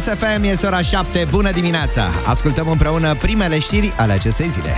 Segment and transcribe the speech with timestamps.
[0.00, 2.08] Kiss FM, este ora 7, bună dimineața!
[2.26, 4.70] Ascultăm împreună primele știri ale acestei zile.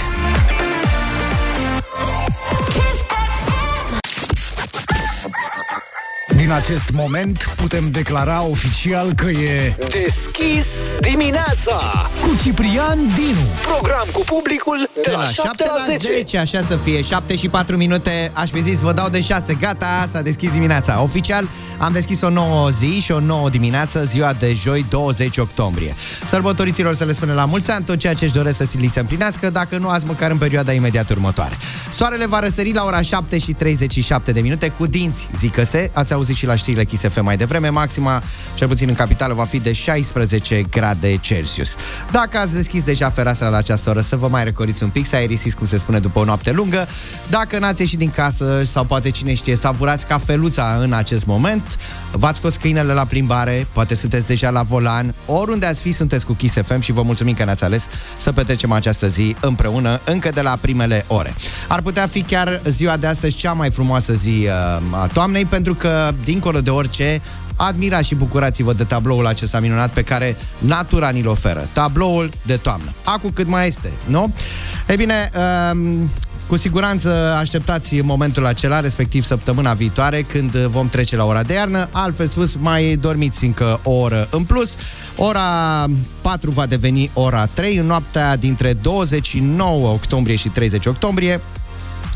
[6.43, 10.67] Din acest moment putem declara oficial că e Deschis
[11.01, 13.47] dimineața cu Ciprian Dinu.
[13.63, 17.77] Program cu publicul de, De la 7 la 10, așa să fie, 7 și 4
[17.77, 21.03] minute, aș fi zis, vă dau de 6, gata, s-a deschis dimineața.
[21.03, 25.95] Oficial, am deschis o nouă zi și o nouă dimineață, ziua de joi, 20 octombrie.
[26.27, 29.01] Sărbătoriților să le spune la mulți ani tot ceea ce își doresc să li se
[29.01, 31.57] împlinească, dacă nu azi măcar în perioada imediat următoare.
[31.91, 36.13] Soarele va răsări la ora 7 și 37 de minute cu dinți, zică se, ați
[36.13, 38.23] auzit și la știrile Kiss FM mai devreme, maxima,
[38.55, 41.75] cel puțin în capitală, va fi de 16 grade Celsius.
[42.11, 45.17] Dacă ați deschis deja fereastra la această oră, să vă mai răcoriți un pic, să
[45.17, 46.89] aerisiți, cum se spune, după o noapte lungă.
[47.31, 51.79] Dacă n-ați ieșit din casă sau poate cine știe, savurați cafeluța în acest moment,
[52.13, 56.33] v-ați scos câinele la plimbare, poate sunteți deja la volan, oriunde ați fi, sunteți cu
[56.33, 60.41] Kiss FM și vă mulțumim că ne-ați ales să petrecem această zi împreună, încă de
[60.41, 61.35] la primele ore.
[61.69, 65.75] Ar putea fi chiar ziua de astăzi cea mai frumoasă zi uh, a toamnei, pentru
[65.75, 67.21] că, dincolo de orice,
[67.57, 71.69] admirați și bucurați-vă de tabloul acesta minunat pe care natura ni-l oferă.
[71.73, 72.93] Tabloul de toamnă.
[73.05, 74.33] Acu cât mai este, nu?
[74.89, 75.31] Ei bine,
[75.73, 76.11] um,
[76.47, 81.89] cu siguranță așteptați momentul acela, respectiv săptămâna viitoare, când vom trece la ora de iarnă.
[81.91, 84.75] Altfel spus, mai dormiți încă o oră în plus.
[85.17, 85.87] Ora
[86.21, 91.41] 4 va deveni ora 3 în noaptea dintre 29 octombrie și 30 octombrie.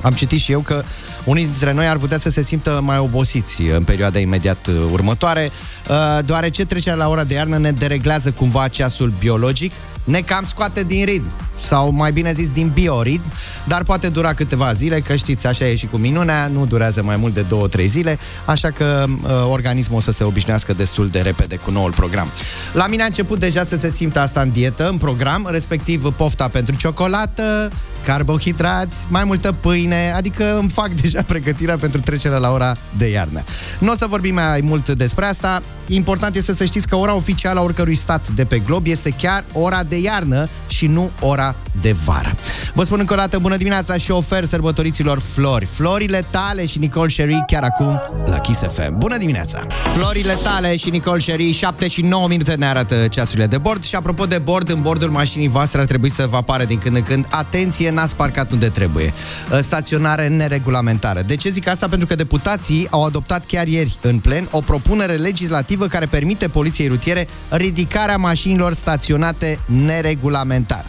[0.02, 0.84] Am citit și eu că
[1.26, 5.50] unii dintre noi ar putea să se simtă mai obosiți în perioada imediat uh, următoare,
[5.88, 9.72] uh, deoarece trecerea la ora de iarnă ne dereglează cumva ceasul biologic,
[10.06, 13.32] ne cam scoate din ritm, sau mai bine zis din bioritm,
[13.64, 17.16] dar poate dura câteva zile, că știți, așa e și cu minunea, nu durează mai
[17.16, 17.46] mult de
[17.82, 21.92] 2-3 zile, așa că uh, organismul o să se obișnuiască destul de repede cu noul
[21.92, 22.28] program.
[22.72, 26.48] La mine a început deja să se simtă asta în dietă, în program, respectiv pofta
[26.48, 27.70] pentru ciocolată,
[28.04, 33.42] carbohidrați, mai multă pâine, adică îmi fac deja pregătirea pentru trecerea la ora de iarnă.
[33.78, 37.60] Nu o să vorbim mai mult despre asta, important este să știți că ora oficială
[37.60, 41.92] a oricărui stat de pe glob este chiar ora de iarnă și nu ora de
[42.04, 42.34] vară.
[42.74, 45.66] Vă spun încă o dată bună dimineața și ofer sărbătoriților flori.
[45.66, 48.98] Florile tale și Nicole Sherry chiar acum la Kiss FM.
[48.98, 49.66] Bună dimineața!
[49.94, 53.94] Florile tale și Nicole Sherry, 7 și 9 minute ne arată ceasurile de bord și
[53.94, 57.02] apropo de bord, în bordul mașinii voastre ar trebui să vă apară din când în
[57.02, 59.12] când atenție, n-ați parcat unde trebuie.
[59.60, 61.20] Staționare neregulamentară.
[61.22, 61.88] De ce zic asta?
[61.88, 66.88] Pentru că deputații au adoptat chiar ieri în plen o propunere legislativă care permite poliției
[66.88, 70.84] rutiere ridicarea mașinilor staționate neregulamentar.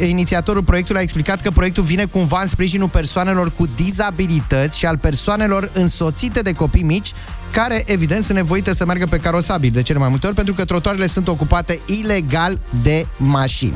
[0.00, 4.98] Inițiatorul proiectului a explicat că proiectul vine cumva în sprijinul persoanelor cu dizabilități și al
[4.98, 7.12] persoanelor însoțite de copii mici
[7.52, 10.64] care, evident, sunt nevoite să meargă pe carosabil de cele mai multe ori, pentru că
[10.64, 13.74] trotuarele sunt ocupate ilegal de mașini.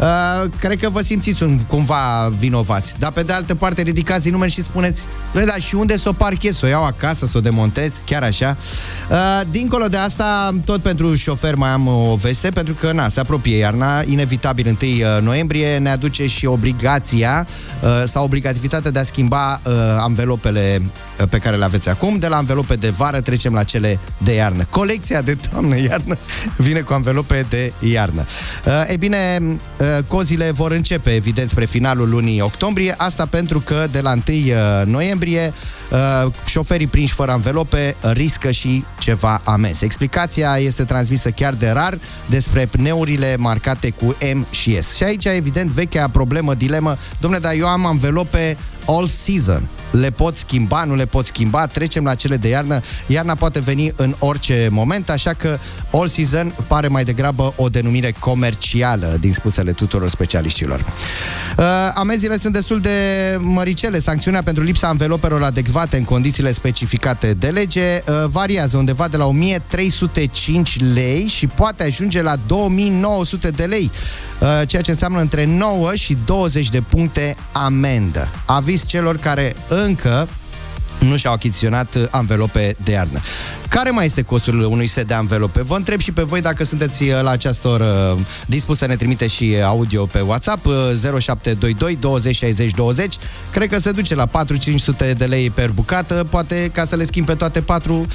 [0.00, 4.32] Uh, cred că vă simțiți un, cumva vinovați, dar pe de altă parte ridicați din
[4.32, 6.56] numeri și spuneți, da, și unde să o parchez?
[6.56, 8.00] Să o iau acasă, să o demontez?
[8.04, 8.56] Chiar așa?
[9.10, 13.20] Uh, dincolo de asta, tot pentru șofer mai am o veste, pentru că, na, se
[13.20, 17.46] apropie iarna, inevitabil 1 noiembrie, ne aduce și obligația
[17.82, 20.82] uh, sau obligativitatea de a schimba uh, anvelopele
[21.20, 24.34] uh, pe care le aveți acum, de la anvelope de vară trecem la cele de
[24.34, 24.66] iarnă.
[24.70, 26.16] Colecția de toamnă-iarnă
[26.66, 28.24] vine cu anvelope de iarnă.
[28.66, 33.86] Uh, e bine, uh, cozile vor începe, evident, spre finalul lunii octombrie, asta pentru că
[33.90, 35.52] de la 1 uh, noiembrie
[35.90, 39.84] uh, șoferii prinși fără anvelope riscă și ceva amenzi.
[39.84, 44.95] Explicația este transmisă chiar de rar despre pneurile marcate cu M și S.
[44.96, 49.68] Și aici, evident, vechea problemă, dilemă, domnule, dar eu am anvelope all season.
[49.90, 52.80] Le pot schimba, nu le pot schimba, trecem la cele de iarnă.
[53.06, 55.58] Iarna poate veni în orice moment, așa că
[55.92, 60.80] all season pare mai degrabă o denumire comercială din spusele tuturor specialiștilor.
[60.80, 61.64] Uh,
[61.94, 62.90] amenziile sunt destul de
[63.40, 63.98] măricele.
[63.98, 69.26] Sancțiunea pentru lipsa anvelopelor adecvate în condițiile specificate de lege uh, variază undeva de la
[69.26, 73.90] 1305 lei și poate ajunge la 2900 de lei,
[74.40, 78.28] uh, ceea ce înseamnă între 9 și 20 de puncte amendă.
[78.46, 80.28] Aviz celor care încă
[80.98, 83.20] nu și-au achiziționat anvelope de iarnă.
[83.68, 85.62] Care mai este costul unui set de anvelope?
[85.62, 89.26] Vă întreb și pe voi dacă sunteți uh, la această oră dispus să ne trimite
[89.26, 93.16] și audio pe WhatsApp 0722 20 60 20.
[93.52, 97.26] Cred că se duce la 4-500 de lei per bucată, poate ca să le schimb
[97.26, 98.06] pe toate patru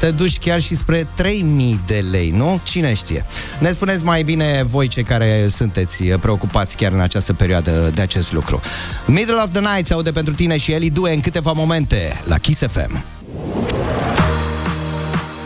[0.00, 2.60] te duci chiar și spre 3000 de lei, nu?
[2.62, 3.24] Cine știe?
[3.58, 8.32] Ne spuneți mai bine voi cei care sunteți preocupați chiar în această perioadă de acest
[8.32, 8.60] lucru.
[9.06, 12.38] Middle of the Night se aude pentru tine și Eli Due în câteva momente la
[12.38, 13.04] Kiss FM.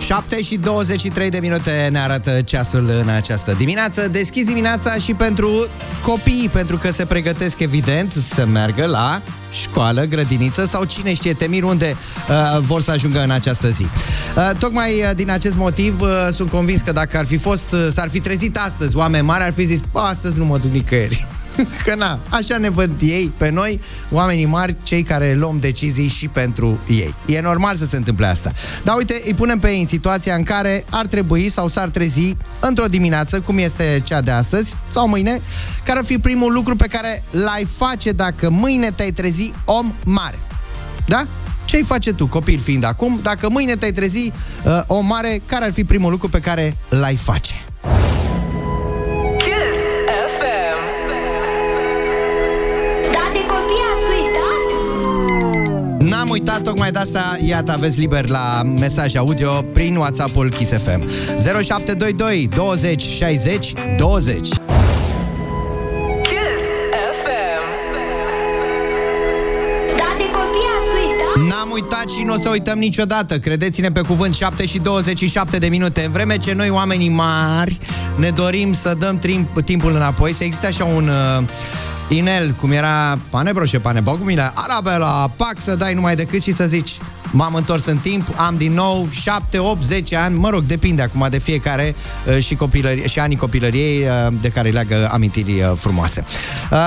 [0.08, 4.08] 7 și 23 de minute ne arată ceasul în această dimineață.
[4.08, 5.66] Deschizi dimineața și pentru
[6.02, 9.22] copii, pentru că se pregătesc evident să meargă la
[9.62, 11.96] școală, grădiniță sau cine știe temir unde
[12.28, 13.82] uh, vor să ajungă în această zi.
[13.82, 17.86] Uh, tocmai uh, din acest motiv uh, sunt convins că dacă ar fi fost, uh,
[17.92, 21.26] s-ar fi trezit astăzi oameni mari, ar fi zis, "Bă, astăzi nu mă duc nicăieri.
[21.84, 26.28] Că na, așa ne văd ei pe noi, oamenii mari, cei care luăm decizii și
[26.28, 27.14] pentru ei.
[27.26, 28.52] E normal să se întâmple asta.
[28.84, 32.36] Dar uite, îi punem pe ei în situația în care ar trebui sau s-ar trezi
[32.60, 35.40] într-o dimineață, cum este cea de astăzi, sau mâine,
[35.84, 40.38] care ar fi primul lucru pe care l-ai face dacă mâine te-ai trezi om mare.
[41.06, 41.26] Da?
[41.64, 45.72] Ce-ai face tu, copil fiind acum, dacă mâine te-ai trezi uh, om mare, care ar
[45.72, 47.67] fi primul lucru pe care l-ai face?
[56.98, 61.08] Uitat tocmai de asta, iată, aveți liber la mesaj audio prin WhatsApp-ul Kiss FM.
[61.62, 64.34] 0722 20 60 20.
[64.38, 64.58] Kiss
[67.22, 67.94] FM.
[69.96, 71.48] Da, de copii ați uitat?
[71.48, 73.38] N-am uitat și nu o să uităm niciodată.
[73.38, 76.04] Credeți-ne pe cuvânt, 7 și 27 de minute.
[76.04, 77.78] În vreme ce noi, oamenii mari,
[78.16, 81.08] ne dorim să dăm timp, timpul înapoi, să existe așa un...
[81.08, 81.48] Uh,
[82.08, 86.66] inel, cum era pane broșe, pane bogumile, arabela, pac, să dai numai decât și să
[86.66, 86.98] zici
[87.30, 91.26] m-am întors în timp, am din nou 7, 8, 10 ani, mă rog, depinde acum
[91.30, 91.94] de fiecare
[92.26, 96.24] uh, și, copilărie, și anii copilăriei uh, de care leagă amintiri uh, frumoase.
[96.70, 96.78] Uh,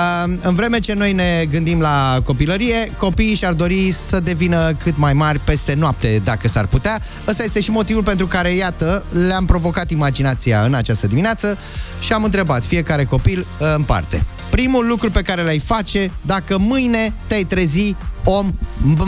[0.42, 5.12] în vreme ce noi ne gândim la copilărie, copiii și-ar dori să devină cât mai
[5.12, 7.00] mari peste noapte, dacă s-ar putea.
[7.28, 11.58] Ăsta este și motivul pentru care, iată, le-am provocat imaginația în această dimineață
[12.00, 14.24] și am întrebat fiecare copil uh, în parte.
[14.52, 17.94] Primul lucru pe care l-ai face dacă mâine te-ai trezi
[18.24, 18.52] om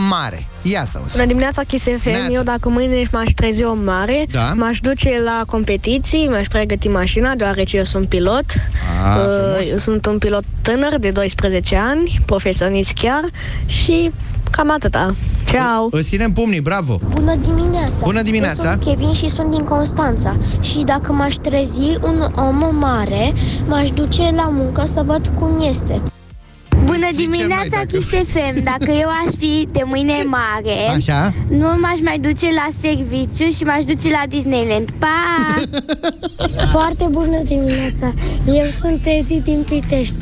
[0.09, 0.47] mare.
[0.61, 1.13] Ia să auzi.
[1.13, 2.09] Bună dimineața, Kiss FM.
[2.09, 2.31] Neața.
[2.31, 4.53] Eu dacă mâine m-aș trezi o mare, Da.
[4.55, 8.45] m-aș duce la competiții, mi-aș pregăti mașina, deoarece eu sunt pilot.
[9.03, 9.71] Ah, Uh, frumos.
[9.71, 13.21] eu sunt un pilot tânăr de 12 ani, profesionist chiar
[13.65, 14.11] și
[14.55, 15.15] cam atâta.
[15.45, 15.87] Ciao!
[15.91, 16.99] Îți ținem pumnii, bravo!
[17.13, 18.05] Bună dimineața!
[18.05, 18.63] Bună dimineața!
[18.63, 23.33] Eu sunt Kevin și sunt din Constanța și dacă m-aș trezi un om mare,
[23.67, 26.01] m-aș duce la muncă să văd cum este.
[26.85, 28.63] Bună Zicem noi dimineața, dacă- Kiss FM.
[28.63, 31.33] Dacă eu aș fi de mâine mare, Așa?
[31.49, 34.89] nu m-aș mai duce la serviciu și m-aș duce la Disneyland.
[34.99, 35.53] Pa!
[36.71, 38.13] Foarte bună dimineața!
[38.47, 40.15] Eu sunt Edi din Pitești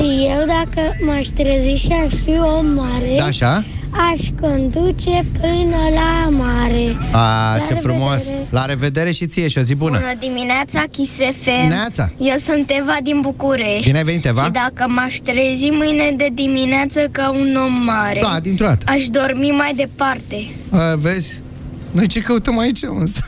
[0.00, 3.64] și eu dacă m-aș trezi și aș fi om mare, Da, așa?
[4.12, 6.96] aș conduce până la mare.
[7.12, 8.16] A, La ce frumos!
[8.18, 8.46] revedere.
[8.50, 9.98] La revedere și ție și o zi bună!
[9.98, 11.12] Bună dimineața, Kiss
[11.42, 11.68] FM.
[11.68, 12.10] Neața!
[12.18, 13.84] Eu sunt Eva din București.
[13.86, 14.44] Bine ai venit, Eva?
[14.44, 18.84] Și dacă m-aș trezi mâine de dimineață ca un om mare, Da, dintr-o dată.
[18.88, 20.36] aș dormi mai departe.
[20.70, 21.42] A, vezi?
[21.90, 23.20] Noi ce căutăm aici, însă?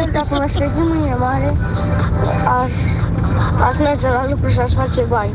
[0.00, 1.52] Eu dacă m-aș trezi mâine mare,
[2.60, 2.70] aș,
[3.68, 5.30] aș merge la lucru și aș face bani.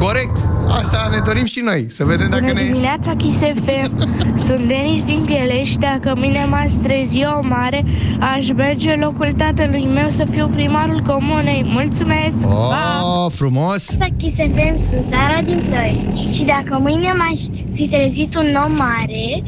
[0.00, 0.36] Corect!
[0.68, 2.72] Asta ne dorim și noi, să vedem dacă Bună ne iese.
[2.72, 4.08] dimineața, Kiss FM.
[4.46, 5.78] Sunt Denis din Pielești.
[5.78, 7.84] Dacă mâine m-aș trezi eu mare,
[8.20, 11.64] aș merge în locul tatălui meu să fiu primarul comunei.
[11.68, 12.36] Mulțumesc!
[12.46, 13.02] Pa!
[13.24, 13.96] Oh, frumos!
[14.18, 16.32] Kiss FM, sunt Sara din Ploiești.
[16.36, 17.40] Și dacă mâine m-aș
[17.74, 19.42] fi trezit un om mare,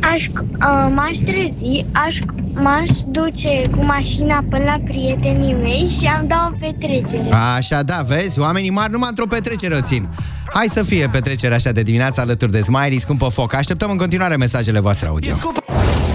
[0.00, 2.18] aș, uh, m-aș trezi, aș,
[2.52, 7.28] m-aș duce cu mașina până la prietenii mei și am dat o petrecere.
[7.56, 8.40] Așa, da, vezi?
[8.40, 10.08] Oamenii mari numai într-o petrecere o țin.
[10.52, 13.54] Hai să fie petrecere așa de dimineață alături de Smiley, scumpă foc.
[13.54, 15.34] Așteptăm în continuare mesajele voastre audio.
[15.34, 16.09] Kiss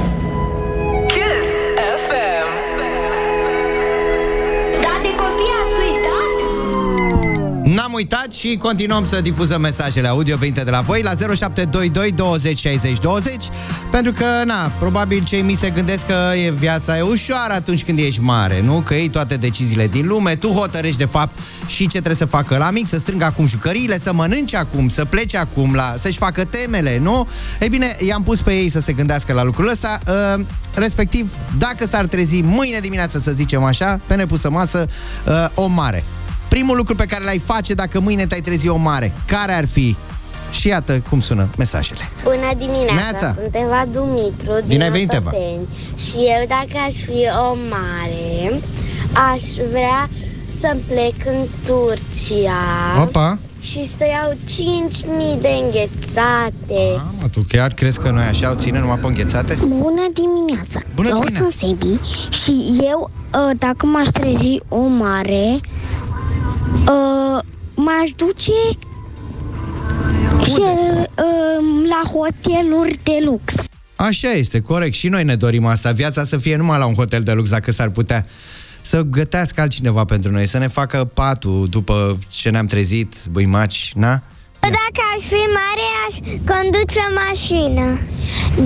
[7.85, 12.59] N-am uitat și continuăm să difuzăm mesajele audio venite de la voi la 0722 20
[12.59, 13.45] 60 20
[13.91, 17.99] pentru că, na, probabil cei mici se gândesc că e viața e ușoară atunci când
[17.99, 18.81] ești mare, nu?
[18.85, 22.57] Că iei toate deciziile din lume, tu hotărăști de fapt și ce trebuie să facă
[22.57, 26.43] la mic, să strângă acum jucăriile, să mănânce acum, să plece acum, la, să-și facă
[26.43, 27.27] temele, nu?
[27.59, 31.87] Ei bine, i-am pus pe ei să se gândească la lucrul ăsta, uh, respectiv, dacă
[31.87, 34.85] s-ar trezi mâine dimineață, să zicem așa, pe nepusă masă,
[35.25, 36.03] uh, o mare.
[36.47, 39.95] Primul lucru pe care l-ai face dacă mâine te-ai trezi o mare, care ar fi?
[40.51, 41.99] Și iată cum sună mesajele.
[42.23, 43.35] Bună dimineața, Neața.
[43.41, 45.29] sunt Eva Dumitru din Bine ai venit, Eva.
[45.33, 45.67] Otopeni.
[45.95, 48.59] Și eu dacă aș fi o mare,
[49.33, 50.09] aș vrea
[50.59, 52.61] să plec în Turcia
[53.01, 53.39] Opa!
[53.59, 54.31] și să iau
[55.35, 56.81] 5.000 de înghețate.
[56.95, 59.57] Mamă, tu chiar crezi că noi așa o ținem numai pe înghețate?
[59.67, 60.79] Bună dimineața!
[60.95, 61.49] Bună eu dimineața.
[61.49, 61.99] sunt Sebi
[62.43, 65.59] și eu, uh, dacă m-aș trezi o mare,
[66.79, 67.43] uh,
[67.75, 68.51] m-aș duce
[70.43, 71.05] și, uh,
[71.89, 73.53] la hoteluri de lux.
[73.95, 74.93] Așa este, corect.
[74.93, 75.91] Și noi ne dorim asta.
[75.91, 78.25] Viața să fie numai la un hotel de lux, dacă s-ar putea.
[78.81, 84.21] Să gătească altcineva pentru noi, să ne facă patul după ce ne-am trezit, băimaci, na?
[84.59, 86.15] Dacă aș fi mare, aș
[86.51, 87.99] conduce o mașină.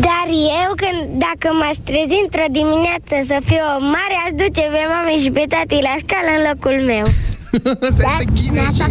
[0.06, 0.28] Dar
[0.62, 5.22] eu, când, dacă m-aș trezi într-o dimineață să fiu o mare, aș duce pe mami
[5.24, 7.06] și pe tati la școală în locul meu.
[7.90, 8.84] Asta este ghine și...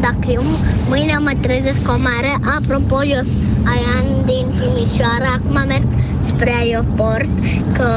[0.00, 0.42] dacă eu
[0.88, 3.22] mâine mă trezesc o mare, apropo, eu
[3.72, 5.86] aia din Timișoara, acum merg
[6.26, 7.34] spre aeroport,
[7.72, 7.88] că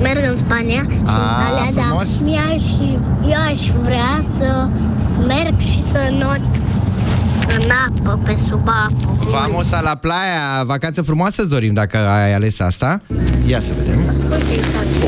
[0.00, 0.82] merg în Spania.
[1.04, 2.20] A, în Italia, dar frumos.
[2.20, 2.64] mi-aș,
[3.34, 4.68] eu aș vrea să
[5.26, 6.44] merg și să not
[7.48, 9.18] în apă, pe sub apă.
[9.30, 13.00] Vamos la playa, vacanță frumoasă îți dorim dacă ai ales asta.
[13.46, 13.98] Ia să vedem.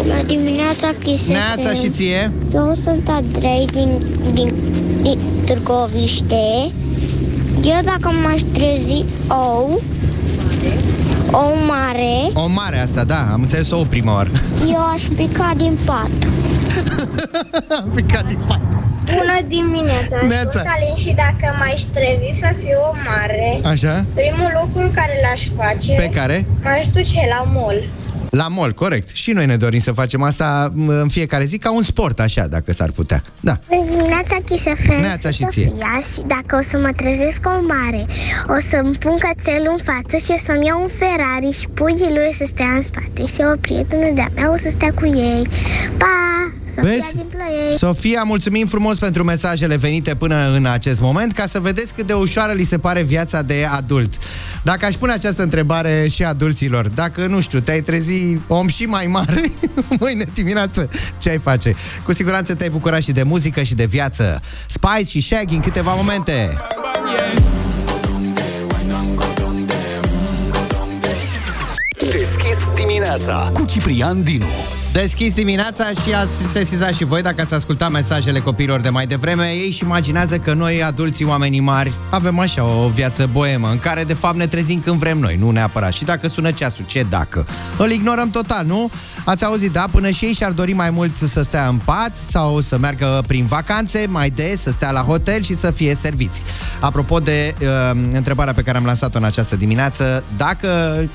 [0.08, 1.34] La dimineața Chisefem.
[1.34, 2.32] Neața și ție.
[2.54, 3.88] Eu sunt Andrei din,
[4.32, 4.54] din,
[5.02, 6.72] din Târgoviște.
[7.62, 9.80] Eu dacă m-aș trezi ou,
[11.30, 14.30] ou mare, O mare asta, da, am înțeles o prima oară.
[14.68, 16.10] eu aș pica din pat.
[17.82, 18.60] am picat din pat.
[19.14, 20.50] Bună dimineața, Neața.
[20.50, 24.04] sunt Alin și dacă m-aș trezi să fiu o mare, Așa?
[24.14, 26.46] primul lucru care l-aș face, Pe care?
[26.62, 27.82] m-aș duce la mall.
[28.30, 29.08] La mall, corect.
[29.16, 32.46] Și noi ne dorim să facem asta m, în fiecare zi ca un sport, așa,
[32.46, 33.22] dacă s-ar putea.
[33.40, 33.58] Da.
[33.68, 35.00] Bună dimineața, Chisefem.
[35.00, 35.72] Neața și ție.
[36.14, 38.06] și dacă o să mă trezesc o mare,
[38.48, 42.32] o să-mi pun cățelul în față și o să-mi iau un Ferrari și puii lui
[42.34, 45.46] să stea în spate și o prietenă de-a mea o să stea cu ei.
[45.96, 46.25] Pa!
[46.76, 47.14] Sofia Vezi?
[47.14, 47.78] din Ploiești.
[47.78, 52.12] Sofia, mulțumim frumos pentru mesajele venite până în acest moment, ca să vedeți cât de
[52.12, 54.12] ușoară li se pare viața de adult.
[54.62, 59.06] Dacă aș pune această întrebare și adulților, dacă, nu știu, te-ai trezi om și mai
[59.06, 59.42] mare
[60.00, 61.74] mâine dimineață, ce ai face?
[62.04, 64.42] Cu siguranță te-ai bucurat și de muzică și de viață.
[64.66, 66.56] Spice și Shaggy în câteva momente.
[72.10, 74.46] Deschis dimineața cu Ciprian Dinu.
[75.02, 79.50] Deschis dimineața și ați sesizat și voi dacă ați ascultat mesajele copiilor de mai devreme.
[79.50, 84.04] Ei își imaginează că noi, adulții, oamenii mari, avem așa o viață boemă în care
[84.04, 85.92] de fapt ne trezim când vrem noi, nu neapărat.
[85.92, 87.46] Și dacă sună ceasul, ce dacă?
[87.78, 88.90] Îl ignorăm total, nu?
[89.24, 89.86] Ați auzit, da?
[89.90, 93.46] Până și ei și-ar dori mai mult să stea în pat sau să meargă prin
[93.46, 96.42] vacanțe, mai des să stea la hotel și să fie serviți.
[96.80, 100.68] Apropo de uh, întrebarea pe care am lansat-o în această dimineață, dacă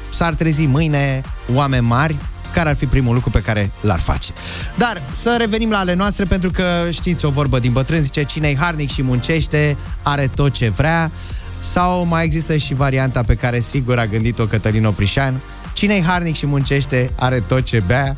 [0.10, 1.22] s-ar trezi mâine
[1.54, 2.16] oameni mari,
[2.54, 4.34] care ar fi primul lucru pe care l-ar face.
[4.76, 8.58] Dar să revenim la ale noastre, pentru că știți o vorbă din bătrân, zice cine-i
[8.58, 11.12] harnic și muncește, are tot ce vrea,
[11.60, 15.42] sau mai există și varianta pe care sigur a gândit-o Cătălin Oprișan,
[15.74, 18.18] cine-i harnic și muncește, are tot ce bea,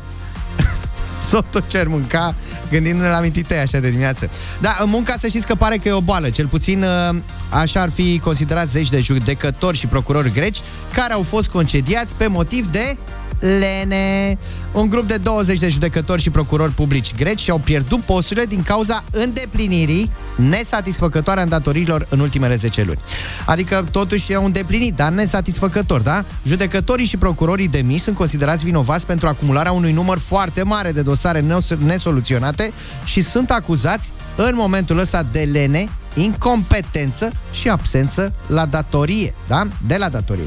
[1.28, 2.34] sau tot ce ar mânca,
[2.70, 4.30] gândindu-ne la amintite așa de dimineață.
[4.60, 6.30] Da, în munca să știți că pare că e o boală.
[6.30, 7.16] Cel puțin uh,
[7.48, 10.58] așa ar fi considerați zeci de judecători și procurori greci
[10.92, 12.96] care au fost concediați pe motiv de
[13.44, 14.38] lene.
[14.72, 19.04] Un grup de 20 de judecători și procurori publici greci și-au pierdut posturile din cauza
[19.10, 22.98] îndeplinirii nesatisfăcătoare a îndatoririlor în ultimele 10 luni.
[23.46, 26.24] Adică totuși e un deplinit, dar nesatisfăcător, da?
[26.44, 31.40] Judecătorii și procurorii demis sunt considerați vinovați pentru acumularea unui număr foarte mare de dosare
[31.40, 32.72] nes- nesoluționate
[33.04, 39.66] și sunt acuzați în momentul ăsta de lene, incompetență și absență la datorie, da?
[39.86, 40.44] De la datorie.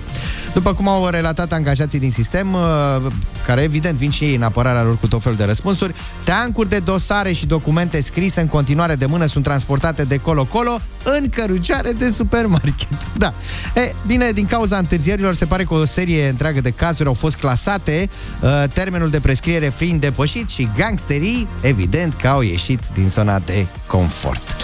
[0.54, 3.12] După cum au relatat angajații din sistem, uh,
[3.46, 5.94] care evident vin și ei în apărarea lor cu tot felul de răspunsuri,
[6.24, 11.30] teancuri de dosare și documente scrise în continuare de mână sunt transportate de colo-colo în
[11.30, 12.88] cărucioare de supermarket.
[13.18, 13.34] Da.
[13.76, 17.36] E, bine, din cauza întârzierilor, se pare că o serie întreagă de cazuri au fost
[17.36, 18.10] clasate,
[18.40, 23.66] uh, termenul de prescriere fiind depășit și gangsterii, evident, că au ieșit din zona de
[23.88, 24.56] confort.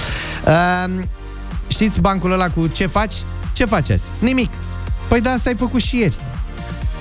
[0.45, 1.03] Uh,
[1.67, 3.13] știți bancul ăla cu ce faci?
[3.53, 4.09] Ce faci azi?
[4.19, 4.49] Nimic.
[5.07, 6.15] Păi da, asta ai făcut și ieri.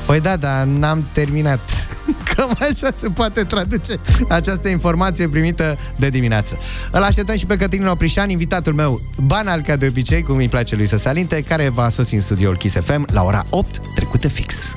[0.06, 1.60] Păi da, dar n-am terminat.
[2.34, 6.58] Cam așa se poate traduce această informație primită de dimineață.
[6.90, 10.76] Îl așteptăm și pe Cătălin Oprișan, invitatul meu banal ca de obicei, cum îi place
[10.76, 14.28] lui să se alinte, care va sosi în studioul Kiss FM la ora 8 trecută
[14.28, 14.74] fix.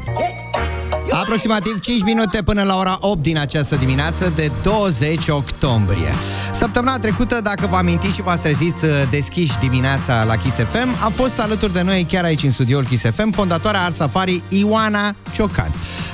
[1.26, 6.14] Aproximativ 5 minute până la ora 8 din această dimineață de 20 octombrie.
[6.52, 11.12] Săptămâna trecută, dacă vă amintiți și v-ați trezit uh, deschiși dimineața la Kiss FM, a
[11.14, 15.72] fost alături de noi chiar aici în studioul Kiss FM, fondatoarea Art Safari Ioana Ciocan.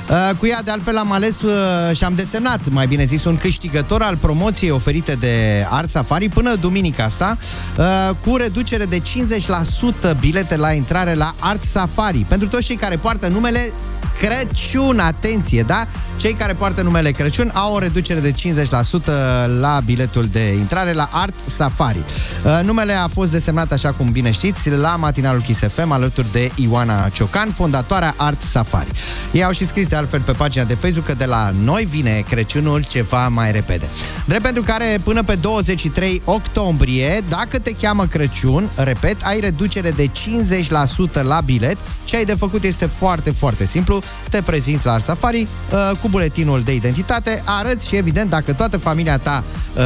[0.09, 3.37] Uh, Cu ea, de altfel, am ales uh, și am desemnat, mai bine zis, un
[3.37, 7.37] câștigător al promoției oferite de Art Safari până duminica asta,
[7.77, 9.01] uh, cu reducere de
[10.13, 12.25] 50% bilete la intrare la Art Safari.
[12.27, 13.73] Pentru toți cei care poartă numele
[14.21, 15.87] Crăciun, atenție, da?
[16.21, 18.35] cei care poartă numele Crăciun au o reducere de 50%
[19.59, 21.97] la biletul de intrare la Art Safari.
[21.97, 26.51] Uh, numele a fost desemnat, așa cum bine știți, la matinalul Kiss FM alături de
[26.55, 28.91] Ioana Ciocan, fondatoarea Art Safari.
[29.31, 32.23] Ei au și scris de altfel pe pagina de Facebook că de la noi vine
[32.29, 33.89] Crăciunul ceva mai repede.
[34.25, 40.09] Drept pentru care până pe 23 octombrie, dacă te cheamă Crăciun, repet, ai reducere de
[41.19, 41.77] 50% la bilet.
[42.03, 44.01] Ce ai de făcut este foarte, foarte simplu.
[44.29, 48.77] Te prezinți la Art Safari uh, cu buletinul de identitate, arăți și evident dacă toată
[48.77, 49.43] familia ta
[49.75, 49.83] uh,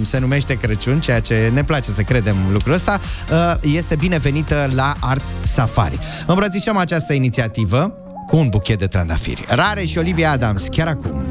[0.00, 4.94] se numește Crăciun, ceea ce ne place să credem lucrul ăsta, uh, este binevenită la
[5.00, 5.98] Art Safari.
[6.26, 7.94] Îmbrățișăm această inițiativă
[8.26, 9.44] cu un buchet de trandafiri.
[9.48, 11.26] Rare și Olivia Adams, chiar acum.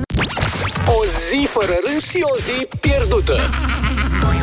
[0.85, 3.39] O zi fără râs și o zi pierdută.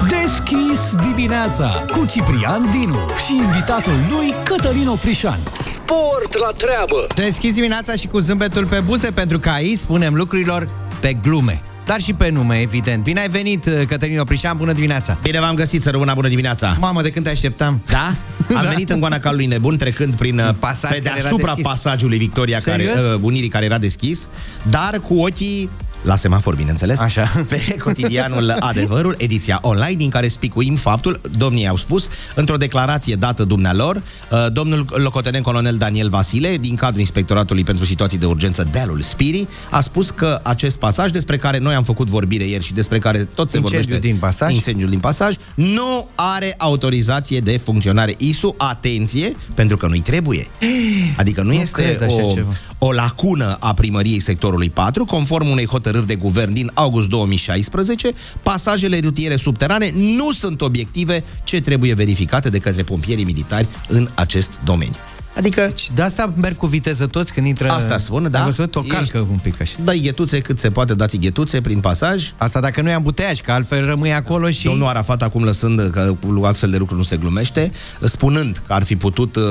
[0.08, 5.38] Deschis dimineața cu Ciprian Dinu și invitatul lui Cătălin Oprișan.
[5.52, 7.06] Sport la treabă!
[7.14, 10.68] Deschizi dimineața și cu zâmbetul pe buze, pentru că aici spunem lucrurilor
[11.00, 11.60] pe glume.
[11.86, 13.02] Dar și pe nume, evident.
[13.02, 15.18] Bine ai venit, Cătălin Oprișan, bună dimineața!
[15.22, 16.76] Bine v-am găsit, să rămână bună dimineața!
[16.80, 17.80] Mamă, de când te așteptam?
[17.86, 18.04] Da?
[18.56, 18.68] Am Da.
[18.68, 21.64] venit în goana calului nebun, trecând prin uh, Pasaj pe care era deasupra deschis.
[21.72, 23.04] pasajului Victoria, care, Serios?
[23.14, 24.28] uh, Unirii, care era deschis,
[24.70, 25.70] dar cu ochii
[26.02, 27.30] la semafor, bineînțeles, Așa.
[27.48, 33.44] pe cotidianul Adevărul, ediția online, din care spicuim faptul, domnii au spus, într-o declarație dată
[33.44, 39.00] dumnealor, uh, domnul locotenent colonel Daniel Vasile, din cadrul Inspectoratului pentru Situații de Urgență Dealul
[39.00, 42.98] Spirii, a spus că acest pasaj, despre care noi am făcut vorbire ieri și despre
[42.98, 44.08] care tot se Incendiul vorbește...
[44.08, 44.54] din pasaj.
[44.54, 50.46] Incendiul din pasaj, nu are autorizație de funcționare ISU, atenție, pentru că nu-i trebuie.
[51.16, 52.52] Adică nu, Nu este cred așa o, ceva.
[52.78, 58.98] o lacună a primăriei sectorului 4, conform unei hotărâri de guvern din august 2016, pasajele
[59.00, 64.96] rutiere subterane nu sunt obiective ce trebuie verificate de către pompierii militari în acest domeniu.
[65.36, 67.68] Adică Și de asta merg cu viteză toți când intră...
[67.70, 68.38] Asta spun, da.
[68.38, 69.76] Am văzut o calcă Ești- un pic așa.
[69.84, 73.52] dai ghetuțe cât se poate, dați ghetuțe prin pasaj, Asta dacă nu e ambuteiaj, că
[73.52, 74.64] altfel rămâi acolo și...
[74.64, 77.70] Domnul Arafat acum lăsând că cu astfel de lucruri nu se glumește,
[78.02, 79.42] spunând că ar fi putut uh,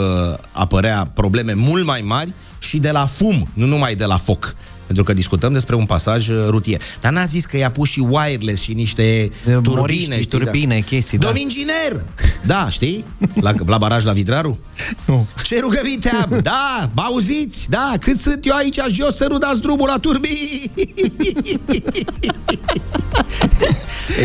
[0.51, 4.55] apărea probleme mult mai mari și de la fum, nu numai de la foc.
[4.91, 6.81] Pentru că discutăm despre un pasaj uh, rutier.
[7.01, 9.75] Dar n-a zis că i-a pus și wireless și niște turbine.
[9.75, 11.25] moriști, știi, turbine, chestii, da.
[11.25, 12.05] Domn inginer!
[12.45, 13.05] Da, știi?
[13.41, 14.59] La, la baraj la Vidraru?
[15.05, 15.27] Nu.
[15.43, 16.39] Ce rugăminte am?
[16.43, 17.69] Da, mă auziți?
[17.69, 20.71] Da, cât sunt eu aici jos să nu dați drumul la turbii?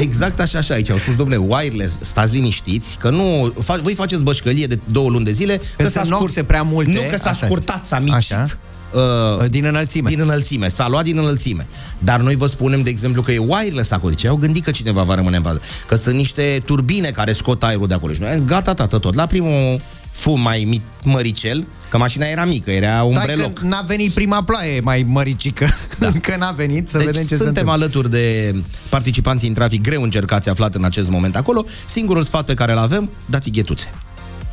[0.00, 0.90] Exact așa și aici.
[0.90, 3.52] Au spus, domnule, wireless, stați liniștiți, că nu...
[3.62, 5.60] Fa- voi faceți bășcălie de două luni de zile.
[5.76, 8.14] Că se noxe prea multe, Nu, că s-a asta scurtat, s-a micit.
[8.14, 8.46] Așa.
[8.94, 10.10] Uh, Din înălțime.
[10.10, 11.66] din înălțime, s-a luat din înălțime.
[11.98, 14.10] Dar noi vă spunem, de exemplu, că e wireless acolo.
[14.12, 15.60] Deci au gândit că cineva va rămâne în bază.
[15.86, 18.12] Că sunt niște turbine care scot aerul de acolo.
[18.12, 19.14] Și noi am zis, gata, tată, tot.
[19.14, 23.52] La primul fum mai mic, măricel, că mașina era mică, era un Stai breloc.
[23.58, 25.68] că n-a venit prima ploaie mai măricică.
[25.98, 26.06] Da.
[26.14, 27.72] Încă n-a venit, să Deci vedem ce se suntem întâmplă.
[27.72, 28.54] alături de
[28.88, 31.64] participanții în trafic greu încercați aflat în acest moment acolo.
[31.86, 33.90] Singurul sfat pe care îl avem, dați ghetuțe.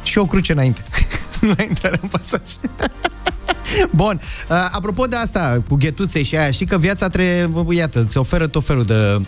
[0.03, 0.83] Și o cruce înainte.
[1.57, 2.41] la intrarea în pasaj.
[3.91, 8.17] Bun, uh, apropo de asta, cu ghetuțe și aia, știi că viața trebuie, iată, îți
[8.17, 9.21] oferă tot felul de,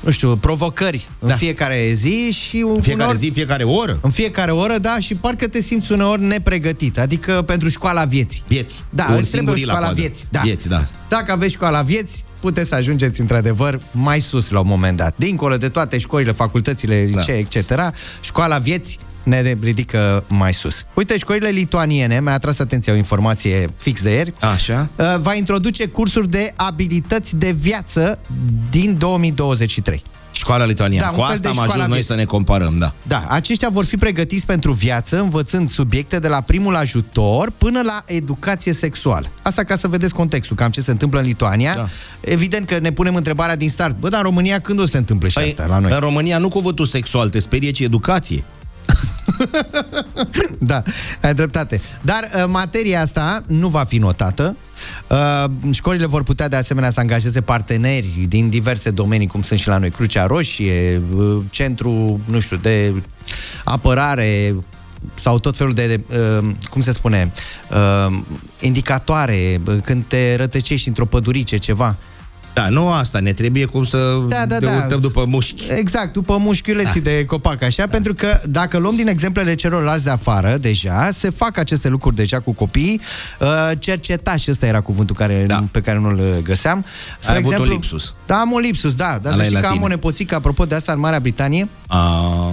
[0.00, 1.34] nu știu, provocări în Da.
[1.34, 3.98] fiecare zi și Fiecare uneori, zi, fiecare oră.
[4.02, 8.42] În fiecare oră, da, și parcă te simți uneori nepregătit, adică pentru școala vieții.
[8.48, 8.84] Vieți.
[8.90, 10.00] Da, Cu un îți trebuie o singurii la școala coadă.
[10.00, 10.26] vieții.
[10.30, 10.40] Da.
[10.40, 10.82] Vieți, da.
[11.08, 15.14] Dacă aveți școala vieții, puteți să ajungeți într-adevăr mai sus la un moment dat.
[15.16, 17.18] Dincolo de toate școlile, facultățile, Da.
[17.18, 17.72] licee, etc.,
[18.20, 20.84] școala vieții ne ridică mai sus.
[20.94, 24.88] Uite, școlile lituaniene, mi-a atras atenția o informație fix de ieri, Așa.
[24.96, 28.18] uh, va introduce cursuri de abilități de viață
[28.70, 30.02] din 2023.
[30.32, 31.04] Școala lituaniană.
[31.04, 32.12] Da, un Cu fel asta de am școala ajuns noi vieții.
[32.14, 32.92] să ne comparăm, da.
[33.02, 38.02] Da, aceștia vor fi pregătiți pentru viață, învățând subiecte de la primul ajutor până la
[38.06, 39.26] educație sexuală.
[39.42, 41.72] Asta ca să vedeți contextul, cam ce se întâmplă în Lituania.
[41.74, 41.86] Da.
[42.20, 43.96] Evident că ne punem întrebarea din start.
[43.98, 45.82] Bă, dar în România când o să se întâmple și asta la noi?
[45.88, 48.44] Păi, În România nu cuvântul sexual te sperie, ci educație.
[50.58, 50.82] Da,
[51.22, 51.80] ai dreptate.
[52.00, 54.56] Dar uh, materia asta nu va fi notată.
[55.06, 59.68] Uh, școlile vor putea de asemenea să angajeze parteneri din diverse domenii, cum sunt și
[59.68, 63.02] la noi Crucea Roșie, uh, centru, nu știu, de
[63.64, 64.54] apărare
[65.14, 67.32] sau tot felul de, uh, cum se spune,
[67.70, 68.18] uh,
[68.60, 71.96] indicatoare, uh, când te rătăcești într-o pădurice, ceva.
[72.54, 74.74] Da, nu asta, ne trebuie cum să Da, da, ne da.
[74.76, 75.64] urtăm după mușchi.
[75.70, 77.10] Exact, după mușchiuleții da.
[77.10, 77.88] de copac, așa, da.
[77.90, 82.40] pentru că dacă luăm din exemplele celorlalți de afară, deja, se fac aceste lucruri deja
[82.40, 83.00] cu copiii.
[83.40, 85.64] Uh, cercetaș, ăsta era cuvântul care, Da.
[85.70, 86.84] pe care nu-l găseam.
[87.26, 88.14] Ai avut un lipsus.
[88.26, 89.18] Da, am un lipsus, da.
[89.22, 89.84] Dar să Ăla e știi la că am tine.
[89.84, 91.68] o nepoțică, apropo de asta, în Marea Britanie.
[91.86, 92.52] A...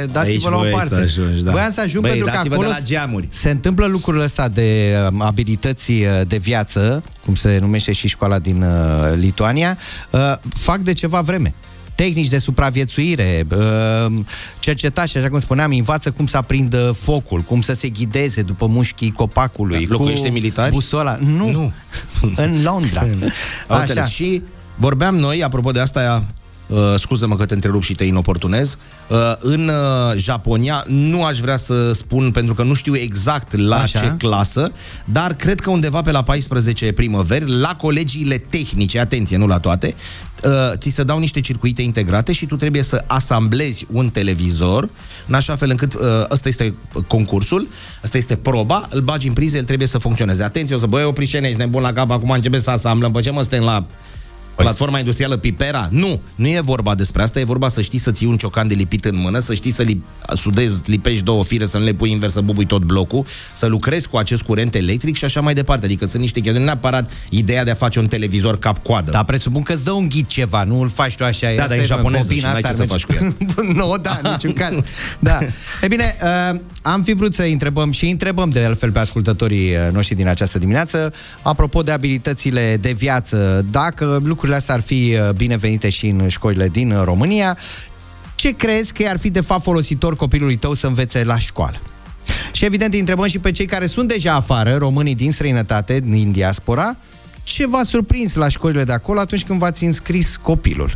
[0.00, 0.94] E, dați-vă la o voiai parte.
[0.94, 1.50] să ajungi, da.
[1.50, 3.28] Voiam să ajung Băi, pentru că dați-vă acolo de la geamuri.
[3.30, 8.38] se întâmplă lucrul ăsta de um, abilități uh, de viață, cum se numește și școala
[8.38, 9.78] din uh, Lituania,
[10.10, 11.54] uh, fac de ceva vreme.
[11.94, 14.12] Tehnici de supraviețuire, uh,
[14.58, 19.12] cercetași, așa cum spuneam, învață cum să aprindă focul, cum să se ghideze după mușchii
[19.12, 19.86] copacului.
[19.86, 20.72] Da, locuiește militari?
[20.72, 21.18] Busola.
[21.20, 21.50] Nu.
[21.50, 21.72] Nu.
[22.44, 23.00] în Londra.
[23.68, 24.08] Am înțeles.
[24.08, 24.42] Și
[24.76, 26.24] vorbeam noi, apropo de asta,
[26.66, 31.56] uh, scuză-mă că te întrerup și te inoportunez, uh, în uh, Japonia, nu aș vrea
[31.56, 34.00] să spun, pentru că nu știu exact la Așa.
[34.00, 34.72] ce clasă,
[35.04, 39.94] dar cred că undeva pe la 14 primăveri, la colegiile tehnice, atenție, nu la toate,
[40.44, 44.88] uh, ți se dau niște circuite integrate și tu trebuie să asamblezi un televizor
[45.26, 46.00] în așa fel încât uh,
[46.30, 46.74] ăsta este
[47.06, 47.68] concursul,
[48.04, 50.42] ăsta este proba, îl bagi în priză, el trebuie să funcționeze.
[50.42, 53.30] Atenție, o să băi, oprișene, ești nebun la cap, acum începe să asamblăm, pe ce
[53.30, 53.86] mă suntem la
[54.56, 55.88] platforma industrială Pipera?
[55.90, 58.74] Nu, nu e vorba despre asta, e vorba să știi să ții un ciocan de
[58.74, 62.10] lipit în mână, să știi să li- sudezi, lipești două fire, să nu le pui
[62.10, 65.84] invers, să bubui tot blocul, să lucrezi cu acest curent electric și așa mai departe.
[65.84, 69.10] Adică sunt niște chestii, nu neapărat ideea de a face un televizor cap-coadă.
[69.10, 71.46] Dar presupun că îți dă un ghid ceva, nu îl faci tu așa.
[71.56, 73.56] Da, asta dar e mă, japoneză bobina și n-ai asta ce ar să merge- faci
[73.56, 74.74] cu nu, da, în niciun caz.
[75.18, 75.38] Da.
[75.82, 76.14] E bine,
[76.52, 80.28] uh, am fi vrut să întrebăm și întrebăm de altfel pe ascultătorii uh, noștri din
[80.28, 81.12] această dimineață,
[81.42, 86.68] apropo de abilitățile de viață, dacă lucrurile astea ar fi uh, binevenite și în școlile
[86.68, 87.58] din uh, România,
[88.34, 91.76] ce crezi că ar fi de fapt folositor copilului tău să învețe la școală?
[92.52, 96.30] Și evident îi întrebăm și pe cei care sunt deja afară, românii din străinătate, din
[96.30, 96.96] diaspora,
[97.42, 100.92] ce v-a surprins la școlile de acolo atunci când v-ați înscris copilul?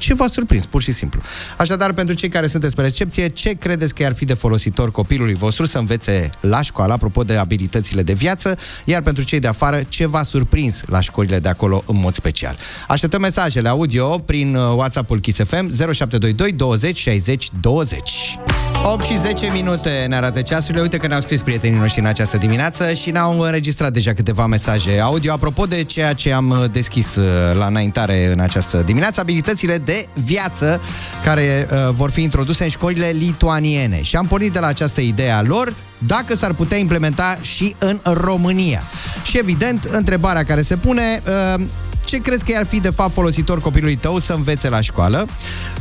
[0.00, 1.20] Ce v-a surprins, pur și simplu.
[1.56, 5.34] Așadar, pentru cei care sunteți pe recepție, ce credeți că ar fi de folositor copilului
[5.34, 9.82] vostru să învețe la școală, apropo de abilitățile de viață, iar pentru cei de afară,
[9.88, 12.56] ce v-a surprins la școlile de acolo în mod special?
[12.88, 18.38] Așteptăm mesajele audio prin uh, WhatsApp-ul Kiss FM 0722 20 60 20.
[18.82, 20.82] 8 și 10 minute ne arată ceasurile.
[20.82, 25.00] Uite că ne-au scris prietenii noștri în această dimineață și ne-au înregistrat deja câteva mesaje
[25.00, 25.32] audio.
[25.32, 27.24] Apropo de ceea ce am uh, deschis uh,
[27.58, 29.89] la înaintare în această dimineață, abilitățile de
[30.24, 30.80] viață
[31.24, 34.02] care uh, vor fi introduse în școlile lituaniene.
[34.02, 35.74] Și am pornit de la această idee a lor
[36.06, 38.82] dacă s-ar putea implementa și în România.
[39.22, 41.22] Și evident, întrebarea care se pune,
[41.56, 41.64] uh,
[42.10, 45.26] ce crezi că ar fi de fapt folositor copilului tău să învețe la școală?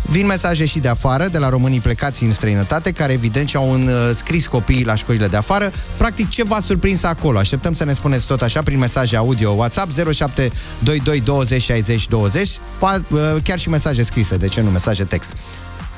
[0.09, 4.47] Vin mesaje și de afară, de la românii plecați în străinătate, care evident și-au înscris
[4.47, 5.71] copiii la școlile de afară.
[5.97, 7.37] Practic, ce v-a surprins acolo?
[7.37, 13.11] Așteptăm să ne spuneți tot așa prin mesaje audio WhatsApp 0722 20 60 20, pa-
[13.11, 15.33] uh, chiar și mesaje scrise, de ce nu mesaje text.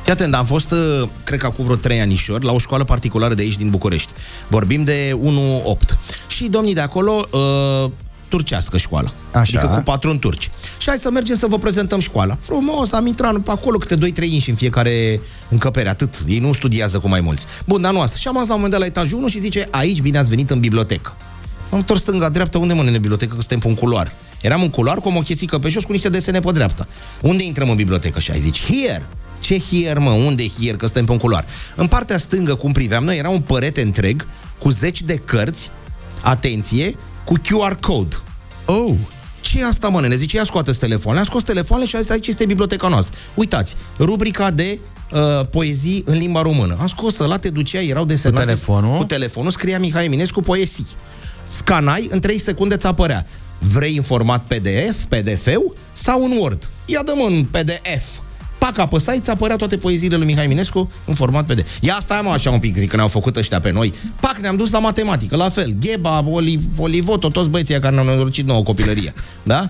[0.03, 3.33] Fii atent, am fost, uh, cred că acum vreo trei anișori, la o școală particulară
[3.33, 4.11] de aici, din București.
[4.47, 5.97] Vorbim de 1-8.
[6.27, 7.91] Și domnii de acolo, uh,
[8.31, 9.11] turcească școala.
[9.31, 9.59] Așa.
[9.59, 10.49] Adică cu patron turci.
[10.77, 12.37] Și hai să mergem să vă prezentăm școala.
[12.41, 16.13] Frumos, am intrat pe acolo câte 2-3 inși în fiecare încăpere, atât.
[16.27, 17.45] Ei nu studiază cu mai mulți.
[17.65, 18.17] Bun, dar nu asta.
[18.17, 20.29] Și am ajuns la un moment dat la etajul 1 și zice, aici bine ați
[20.29, 21.15] venit în bibliotecă.
[21.71, 24.13] Am întors stânga, dreapta, unde mă în bibliotecă, că suntem pe un culoar.
[24.41, 26.87] Eram în culoar cu o mochețică pe jos cu niște desene pe dreapta.
[27.21, 28.19] Unde intrăm în bibliotecă?
[28.19, 29.07] Și ai zici, here!
[29.39, 30.11] Ce here, mă?
[30.11, 30.77] Unde here?
[30.77, 31.45] Că suntem pe un culoar.
[31.75, 35.69] În partea stângă, cum priveam noi, era un părete întreg cu zeci de cărți,
[36.21, 38.15] atenție, cu QR code.
[38.65, 38.95] Oh!
[39.51, 40.15] ce e asta, mă, nene?
[40.15, 41.17] Zice, ia scoate telefonul.
[41.17, 43.17] Am scos telefonul și a zis, aici este biblioteca noastră.
[43.33, 44.79] Uitați, rubrica de
[45.11, 46.77] uh, poezii în limba română.
[46.79, 48.41] Am scos la te ducea, erau desenate.
[48.41, 48.97] Cu telefonul?
[48.97, 50.85] Cu telefonul, scria Mihai Eminescu poezii.
[51.47, 53.25] Scanai, în 3 secunde ți apărea.
[53.59, 56.69] Vrei în format PDF, PDF-ul sau în Word?
[56.85, 58.03] Ia dă în PDF.
[58.65, 61.77] Pac, apăsai, ți apărea toate poeziile lui Mihai Eminescu în format PDF.
[61.79, 63.93] Ia stai mă așa un pic, zic că ne-au făcut ăștia pe noi.
[64.19, 65.75] Pac, ne-am dus la matematică, la fel.
[65.79, 69.13] Gheba, Oli, Olivoto, toți băieții care ne-au norocit nouă copilărie.
[69.43, 69.67] Da?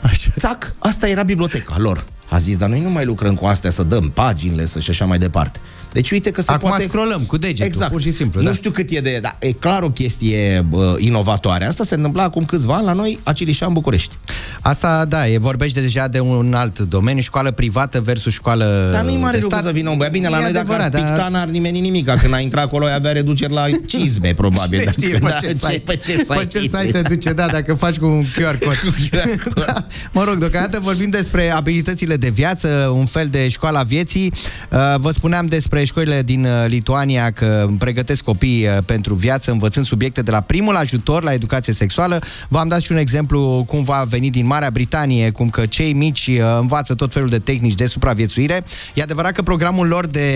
[0.00, 0.30] Așa.
[0.38, 2.04] Țac, asta era biblioteca lor.
[2.30, 5.04] A zis, dar noi nu mai lucrăm cu astea să dăm paginile să și așa
[5.04, 5.60] mai departe.
[5.94, 6.84] Deci uite că se Acum poate...
[6.84, 7.90] scrollăm cu degetul, exact.
[7.90, 8.52] pur și simplu, Nu da.
[8.52, 9.18] știu cât e de...
[9.22, 11.64] Da, e clar o chestie bă, inovatoare.
[11.66, 14.16] Asta se întâmpla acum câțiva ani la noi, Acilișa în București.
[14.60, 19.16] Asta, da, e, vorbești deja de un alt domeniu, școală privată versus școală Dar nu-i
[19.16, 19.68] mare de lucru stat.
[19.70, 20.12] să vină un băiat.
[20.12, 22.10] Bine, la E noi dacă ar adevărat, picta, dar- n-ar nimeni nimic.
[22.10, 24.78] Când a intrat acolo, avea reduceri la cizme, probabil.
[24.78, 27.32] Cine știe Dacă- pe ce da, site, pe ce pe ce site site te duce,
[27.32, 28.78] da, dacă faci cu un QR code.
[29.66, 29.86] da.
[30.12, 34.32] Mă rog, deocamdată vorbim despre abilitățile de viață, un fel de școala vieții.
[34.70, 39.86] Uh, Vă spuneam despre școlile din uh, Lituania că pregătesc copii uh, pentru viață, învățând
[39.86, 42.18] subiecte de la primul ajutor la educație sexuală.
[42.48, 46.26] V-am dat și un exemplu cum va veni din Marea Britanie, cum că cei mici
[46.26, 48.64] uh, învață tot felul de tehnici de supraviețuire.
[48.94, 50.28] E adevărat că programul lor de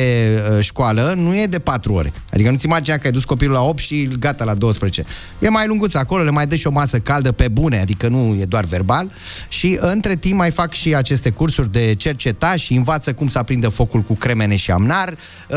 [0.56, 2.12] uh, școală nu e de 4 ore.
[2.32, 5.04] Adică nu-ți imagina că ai dus copilul la 8 și gata la 12.
[5.38, 8.36] E mai lunguț acolo, le mai dai și o masă caldă pe bune, adică nu
[8.40, 9.10] e doar verbal.
[9.48, 13.68] Și între timp mai fac și aceste cursuri de cerceta și învață cum să aprindă
[13.68, 15.16] focul cu cremene și amnar, uh,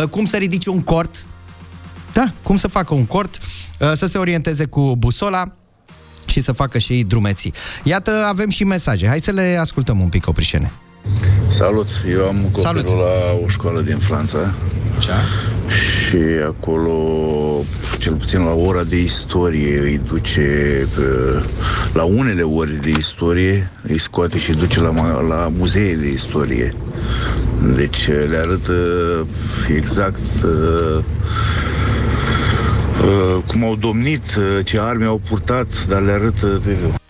[0.09, 1.25] cum să ridice un cort,
[2.13, 3.37] da, cum să facă un cort,
[3.79, 5.51] uh, să se orienteze cu busola
[6.25, 7.53] și să facă și drumeții.
[7.83, 9.07] Iată, avem și mesaje.
[9.07, 10.71] Hai să le ascultăm un pic, Oprișene.
[11.49, 12.87] Salut, eu am copilul Salut.
[12.87, 14.53] la o școală din Franța
[14.97, 15.13] Așa.
[15.71, 16.97] Și acolo,
[17.99, 20.41] cel puțin la ora de istorie, îi duce
[20.95, 21.43] pe-
[21.93, 26.07] la unele ore de istorie, îi scoate și îi duce la, ma- la muzee de
[26.07, 26.73] istorie.
[27.75, 28.73] Deci le arătă
[29.75, 31.03] exact uh,
[33.03, 37.00] uh, cum au domnit, uh, ce arme au purtat, dar le arătă pe viu.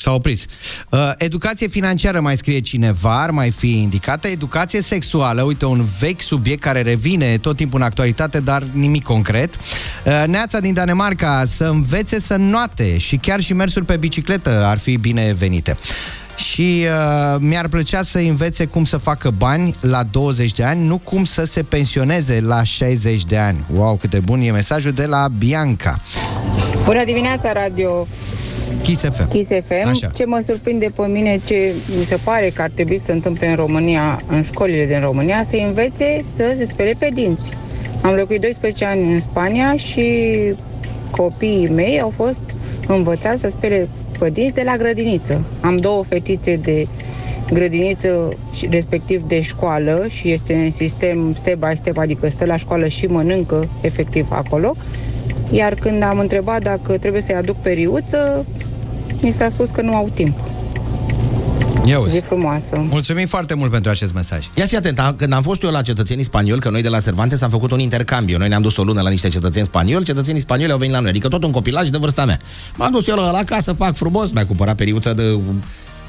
[0.00, 0.46] S-a oprit.
[0.90, 4.28] Uh, educație financiară mai scrie cineva, ar mai fi indicată.
[4.28, 9.54] Educație sexuală, uite, un vechi subiect care revine tot timpul în actualitate, dar nimic concret.
[9.56, 14.78] Uh, Neața din Danemarca, să învețe să noate și chiar și mersul pe bicicletă ar
[14.78, 15.76] fi binevenite.
[16.36, 20.98] Și uh, mi-ar plăcea să învețe cum să facă bani la 20 de ani, nu
[20.98, 23.64] cum să se pensioneze la 60 de ani.
[23.74, 26.00] Wow, cât de bun e mesajul de la Bianca.
[26.84, 28.06] Bună dimineața, Radio
[28.82, 29.28] Kiss FM.
[29.28, 29.88] Kiss FM.
[29.88, 30.10] Așa.
[30.14, 33.48] Ce mă surprinde pe mine, ce mi se pare că ar trebui să se întâmple
[33.48, 37.50] în România, în școlile din România, să învețe să se spele pe dinți.
[38.02, 40.04] Am locuit 12 ani în Spania și
[41.10, 42.42] copiii mei au fost
[42.86, 45.44] învățați să spele pe dinți de la grădiniță.
[45.60, 46.86] Am două fetițe de
[47.52, 52.56] grădiniță și respectiv de școală și este în sistem step by step, adică stă la
[52.56, 54.74] școală și mănâncă efectiv acolo.
[55.50, 58.44] Iar când am întrebat dacă trebuie să-i aduc periuță,
[59.22, 60.38] mi s-a spus că nu au timp.
[61.84, 62.86] Eu Zi frumoasă!
[62.90, 64.46] Mulțumim foarte mult pentru acest mesaj.
[64.54, 67.00] Ia fi atent, am- când am fost eu la cetățenii spanioli, că noi de la
[67.00, 68.38] Cervantes am făcut un intercambiu.
[68.38, 71.10] Noi ne-am dus o lună la niște cetățeni spanioli, cetățenii spanioli au venit la noi,
[71.10, 72.38] adică tot un copilaj de vârsta mea.
[72.76, 75.38] M-am dus eu la, la casă, pac frumos, mi-a cumpărat periuță de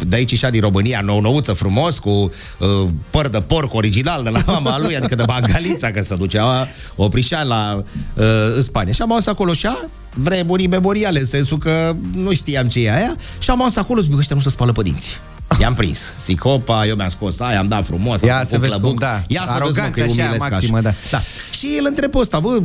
[0.07, 4.29] de aici și din România, nou nouță frumos, cu uh, păr de porc original de
[4.29, 7.83] la mama lui, adică de Bangalița, că se ducea oprișan la
[8.13, 8.23] uh,
[8.55, 8.93] în Spania.
[8.93, 9.77] Și am ajuns acolo și a
[10.13, 14.07] vremuri memoriale, în sensul că nu știam ce e aia, și am ajuns acolo și
[14.07, 15.19] zic, ăștia nu se spală pe dinți.
[15.59, 15.99] I-am prins.
[16.23, 18.21] Sicopa, eu mi-am scos aia, am dat frumos.
[18.21, 18.89] Ia am să făcut vezi clăbuc.
[18.89, 19.23] cum, da.
[19.27, 20.91] Ia să Aroganță vezi, mă, că așa, umilesc maximă, da.
[21.11, 21.19] da.
[21.61, 22.57] Și el întreb pe ăsta, bă,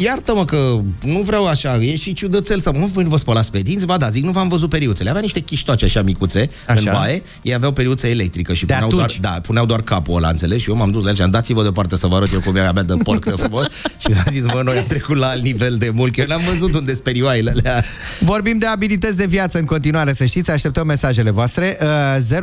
[0.00, 3.96] iartă-mă că nu vreau așa, e și ciudățel să nu vă spălați pe dinți, ba
[3.96, 5.08] da, zic, nu v-am văzut periuțele.
[5.08, 6.90] Avea niște chiștoace așa micuțe Așa.
[6.90, 9.20] în baie, ei aveau periuță electrică și De puneau doar, atunci.
[9.20, 10.62] da, puneau doar capul ăla, înțelegi?
[10.62, 12.56] Și eu m-am dus la el și am dați-vă deoparte să vă arăt eu cum
[12.56, 13.64] e a mea de porc de frumos.
[13.98, 16.42] și mi-a zis, mă, noi am trecut la alt nivel de mult, că eu n-am
[16.50, 17.84] văzut unde sperioaile alea.
[18.20, 21.78] Vorbim de abilități de viață în continuare, să știți, așteptăm mesajele voastre.
[21.80, 21.88] Uh,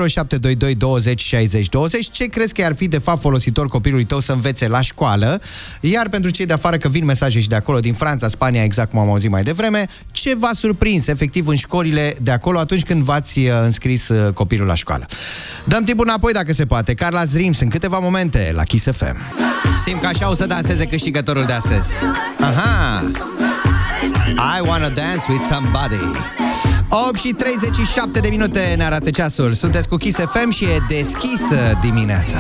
[0.08, 2.10] 0722 20 60 20.
[2.12, 5.42] Ce crezi că ar fi de fapt folositor copilului tău să învețe la școală?
[5.82, 8.90] Iar pentru cei de afară, că vin mesaje și de acolo, din Franța, Spania, exact
[8.90, 13.04] cum am auzit mai devreme, ce v-a surprins efectiv în școlile de acolo atunci când
[13.04, 15.06] v-ați uh, înscris uh, copilul la școală?
[15.64, 16.94] Dăm timpul înapoi dacă se poate.
[16.94, 19.18] Carla Zrims în câteva momente la Kiss FM.
[19.84, 21.94] Simt că așa o să danseze câștigătorul de astăzi.
[22.40, 23.04] Aha!
[24.58, 26.02] I wanna dance with somebody.
[26.90, 29.54] 8 și 37 de minute ne arată ceasul.
[29.54, 32.38] Sunteți cu Kiss FM și e deschisă dimineața.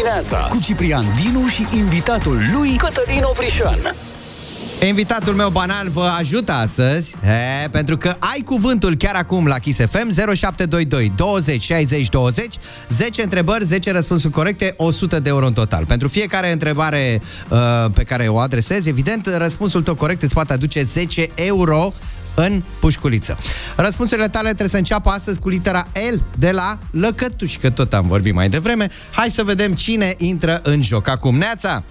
[0.00, 3.78] Dimineața cu Ciprian Dinu și invitatul lui Cătălin Oprișan.
[4.86, 7.16] Invitatul meu banal vă ajută astăzi,
[7.64, 12.54] e, pentru că ai cuvântul chiar acum la Kiss FM 0722 20 60 20
[12.88, 15.84] 10 întrebări, 10 răspunsuri corecte, 100 de euro în total.
[15.84, 17.58] Pentru fiecare întrebare uh,
[17.94, 21.92] pe care o adresezi, evident, răspunsul tău corect îți poate aduce 10 euro
[22.34, 23.38] în pușculiță.
[23.76, 28.06] Răspunsurile tale trebuie să înceapă astăzi cu litera L de la Lăcătuș, că tot am
[28.06, 28.90] vorbit mai devreme.
[29.10, 31.36] Hai să vedem cine intră în joc acum.
[31.36, 31.82] Neața!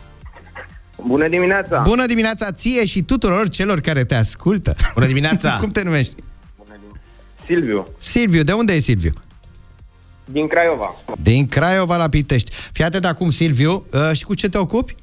[1.08, 1.82] Bună dimineața!
[1.82, 4.76] Bună dimineața ție și tuturor celor care te ascultă.
[4.94, 5.58] Bună dimineața!
[5.62, 6.16] Cum te numești?
[7.46, 8.44] Silviu, Silviu.
[8.44, 9.14] De unde e Silviu?
[10.32, 10.96] din Craiova.
[11.22, 12.52] Din Craiova la Pitești.
[12.72, 14.96] Fii atent acum, Silviu, uh, și cu ce te ocupi?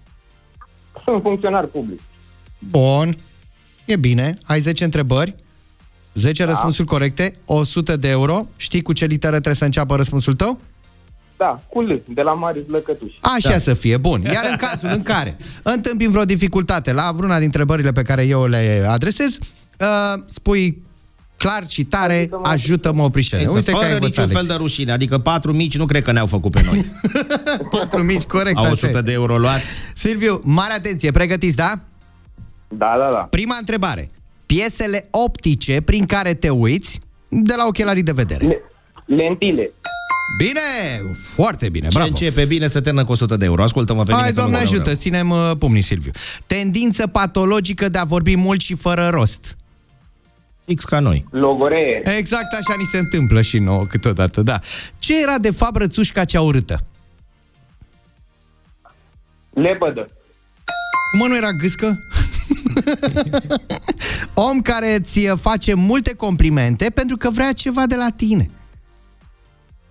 [1.05, 2.01] Sunt funcționar public.
[2.59, 3.17] Bun.
[3.87, 4.35] E bine.
[4.45, 5.35] Ai 10 întrebări,
[6.15, 6.49] 10 da.
[6.49, 8.49] răspunsuri corecte, 100 de euro.
[8.57, 10.61] Știi cu ce literă trebuie să înceapă răspunsul tău?
[11.37, 13.13] Da, cu L, de la Marius Lăcătuș.
[13.21, 13.59] Așa da.
[13.59, 14.23] să fie, bun.
[14.23, 18.47] Iar în cazul în care întâmpim vreo dificultate la vreuna dintre întrebările pe care eu
[18.47, 19.39] le adresez,
[19.79, 20.83] uh, spui
[21.37, 23.41] clar și tare, ajută-mă oprișele.
[23.41, 24.57] Exact, Uite că ai fără învățat niciun fel lecții.
[24.57, 24.93] de rușine.
[24.93, 26.85] Adică patru mici nu cred că ne-au făcut pe noi.
[27.79, 28.57] Patru mici, corect.
[28.57, 29.01] Au așa 100 e.
[29.01, 29.65] de euro luați.
[29.95, 31.81] Silviu, mare atenție, pregătiți, da?
[32.69, 33.19] Da, da, da.
[33.31, 34.11] Prima întrebare.
[34.47, 38.45] piesele optice prin care te uiți de la ochelarii de vedere.
[38.47, 38.63] Le-
[39.07, 39.71] lentile.
[40.39, 40.61] Bine,
[41.35, 42.09] foarte bine, Ce bravo.
[42.09, 43.63] începe bine să termină cu 100 de euro.
[43.63, 44.97] Ascultă-mă pe mine Hai, că nu Doamne mă ajută, vreau.
[44.97, 46.11] ținem uh, pumnii, Silviu.
[46.47, 49.57] Tendință patologică de a vorbi mult și fără rost.
[50.65, 51.25] Fix ca noi.
[51.31, 52.03] Logoree.
[52.19, 54.59] Exact așa ni se întâmplă și nouă câteodată, da.
[54.99, 56.79] Ce era de fapt rățușca cea urâtă?
[59.51, 60.09] Lepădă.
[61.19, 61.99] Mă, nu era gâscă?
[64.35, 68.51] Om care îți face multe complimente pentru că vrea ceva de la tine.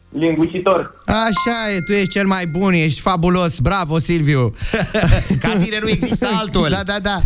[0.09, 1.01] Lingușitor.
[1.05, 4.53] Așa e, tu ești cel mai bun, ești fabulos, bravo Silviu.
[5.41, 6.69] Ca tine nu există altul.
[6.69, 7.21] Da, da, da.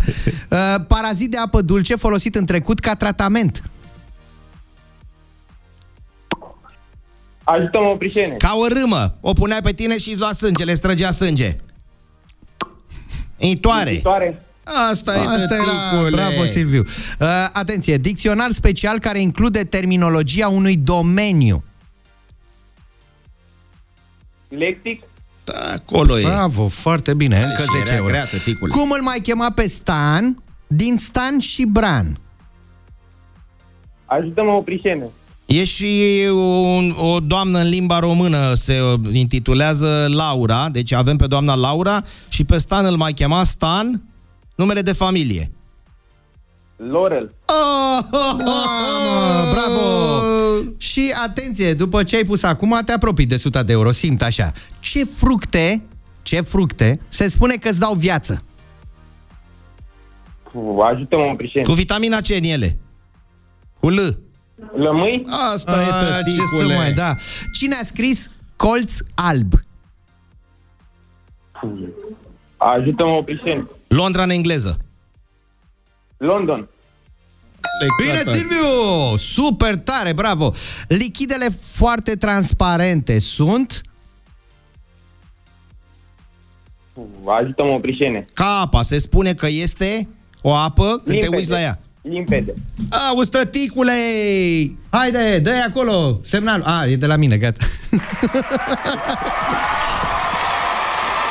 [0.50, 3.60] Uh, parazit de apă dulce folosit în trecut ca tratament.
[7.44, 8.34] Ajută-mă, Prișene.
[8.34, 9.16] Ca o râmă.
[9.20, 11.56] O punea pe tine și îți lua sânge, le străgea sânge.
[13.36, 13.90] Intoare.
[13.90, 14.44] Viitoare.
[14.90, 16.10] Asta e, Asta era, tăticule.
[16.10, 16.84] bravo Silviu.
[17.20, 21.64] Uh, atenție, dicționar special care include terminologia unui domeniu.
[24.48, 25.02] Lexic.
[25.44, 26.22] Da, acolo e.
[26.22, 28.08] Bravo, foarte bine, încă Și 10 era euro.
[28.08, 28.72] grea, tăticule.
[28.72, 32.18] Cum îl mai chema pe Stan din Stan și Bran?
[34.04, 35.04] Ajută-mă, Prișene.
[35.46, 41.26] E și un, o doamnă în limba română, se uh, intitulează Laura, deci avem pe
[41.26, 44.02] doamna Laura și pe Stan îl mai chema Stan,
[44.60, 45.50] numele de familie.
[46.76, 47.34] Lorel.
[47.46, 49.82] Oh, oh, oh, oh, bravo!
[50.76, 54.52] Și atenție, după ce ai pus acum, te apropii de 100 de euro, simt așa.
[54.80, 55.82] Ce fructe,
[56.22, 58.42] ce fructe, se spune că îți dau viață?
[60.52, 61.64] Puh, Ajută-mă, Prișene.
[61.64, 62.78] Cu vitamina C în ele.
[63.80, 64.18] Cu L.
[64.76, 65.26] Lămâi.
[65.52, 66.74] Asta A, e ce tăticule.
[66.74, 67.14] să mai, da.
[67.52, 69.52] Cine a scris Colț alb?
[72.56, 73.66] Ajută-mă, Prișene.
[73.90, 74.78] Londra în engleză.
[76.16, 76.68] London.
[78.02, 79.16] Bine, Silviu!
[79.16, 80.52] Super tare, bravo!
[80.88, 83.80] Lichidele foarte transparente sunt...
[86.92, 87.04] Puh,
[87.40, 88.20] Ajută-mă, Prișene.
[88.34, 90.08] Ca apa, se spune că este
[90.42, 91.36] o apă când te Limpede.
[91.36, 91.78] uiți la ea.
[92.02, 92.54] Limpede.
[93.08, 93.92] Auzi, tăticule!
[94.90, 96.62] Haide, dă acolo semnal.
[96.62, 97.64] A, e de la mine, gata.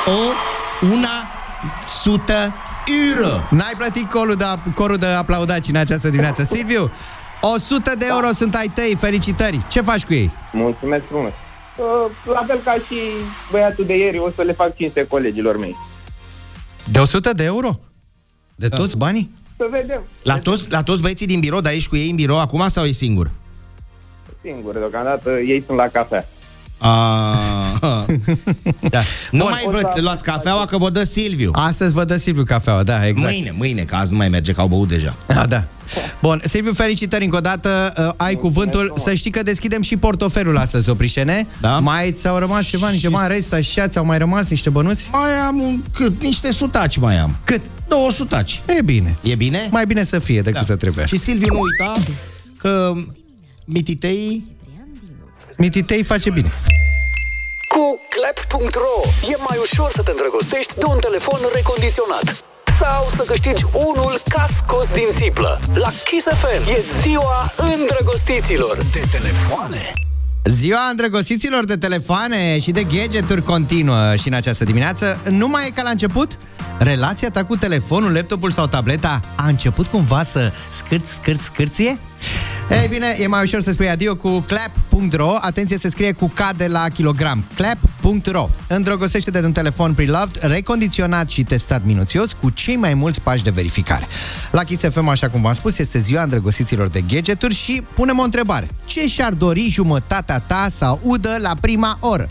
[0.06, 0.12] O,
[0.86, 1.19] una,
[1.90, 2.54] sută,
[3.16, 3.30] euro.
[3.50, 6.44] N-ai plătit corul de, corul de aplaudaci în această dimineață.
[6.44, 6.92] Silviu,
[7.42, 9.60] 100 de euro sunt ai tăi, felicitări.
[9.68, 10.32] Ce faci cu ei?
[10.52, 11.32] Mulțumesc frumos.
[11.78, 13.00] Uh, La fel ca și
[13.52, 15.76] băiatul de ieri, o să le fac cinste colegilor mei.
[16.92, 17.80] De 100 de euro?
[18.56, 19.32] De toți banii?
[19.58, 20.02] Să vedem.
[20.24, 22.84] La toți, la toți băieții din birou, dar ești cu ei în birou acum sau
[22.86, 23.32] e singur?
[24.44, 26.26] Singur, deocamdată ei sunt la cafea.
[26.82, 27.36] A,
[28.90, 29.02] da.
[29.32, 29.50] Nu Bun.
[29.50, 31.52] mai vă, luați cafeaua că vă dă Silviu.
[31.54, 33.32] Astăzi vă dă Silviu cafeaua, da, exact.
[33.32, 35.16] Mâine, mâine, că azi nu mai merge, că au băut deja.
[35.28, 35.64] A, da.
[36.22, 37.94] Bun, Silviu, felicitări încă o dată.
[37.98, 38.80] Uh, ai cuvântul.
[38.86, 39.02] frumos.
[39.04, 41.48] Să știi că deschidem și portofelul astăzi, Oprișene.
[41.62, 41.80] Da.
[41.80, 45.10] Mai ți-au rămas ceva, niște bani rest, așa, ți-au mai rămas niște bănuți?
[45.12, 46.22] Mai am un, cât?
[46.22, 47.36] Niște sutaci mai am.
[47.44, 47.62] Cât?
[47.88, 48.62] Două sutaci.
[48.78, 49.16] E bine.
[49.22, 49.68] E bine?
[49.72, 50.62] Mai bine să fie decât Da.
[50.66, 51.06] să trebuie.
[51.06, 51.94] Și Silviu nu uita
[52.58, 52.94] că
[53.66, 54.44] mititei
[55.60, 56.52] Mititei face bine.
[57.68, 62.44] Cu clap.ro e mai ușor să te îndrăgostești de un telefon recondiționat
[62.80, 65.60] sau să câștigi unul ca scos din țiplă.
[65.74, 69.94] La Kiss FM e ziua îndrăgostiților de telefoane.
[70.44, 75.22] Ziua îndrăgostiților de telefoane și de gadgeturi continuă și în această dimineață.
[75.30, 76.38] Nu mai e ca la început?
[76.80, 82.00] Relația ta cu telefonul, laptopul sau tableta a început cumva să scârți, scârți, scârție?
[82.82, 86.40] Ei bine, e mai ușor să spui adio cu clap.ro Atenție, se scrie cu K
[86.58, 92.76] de la kilogram Clap.ro Îndrăgostește-te de un telefon preloved, recondiționat și testat minuțios cu cei
[92.76, 94.08] mai mulți pași de verificare.
[94.52, 98.24] La Kiss FM, așa cum v-am spus, este ziua îndrăgostiților de gadgeturi și punem o
[98.24, 98.68] întrebare.
[98.86, 102.28] Ce și-ar dori jumătatea ta să audă la prima oră?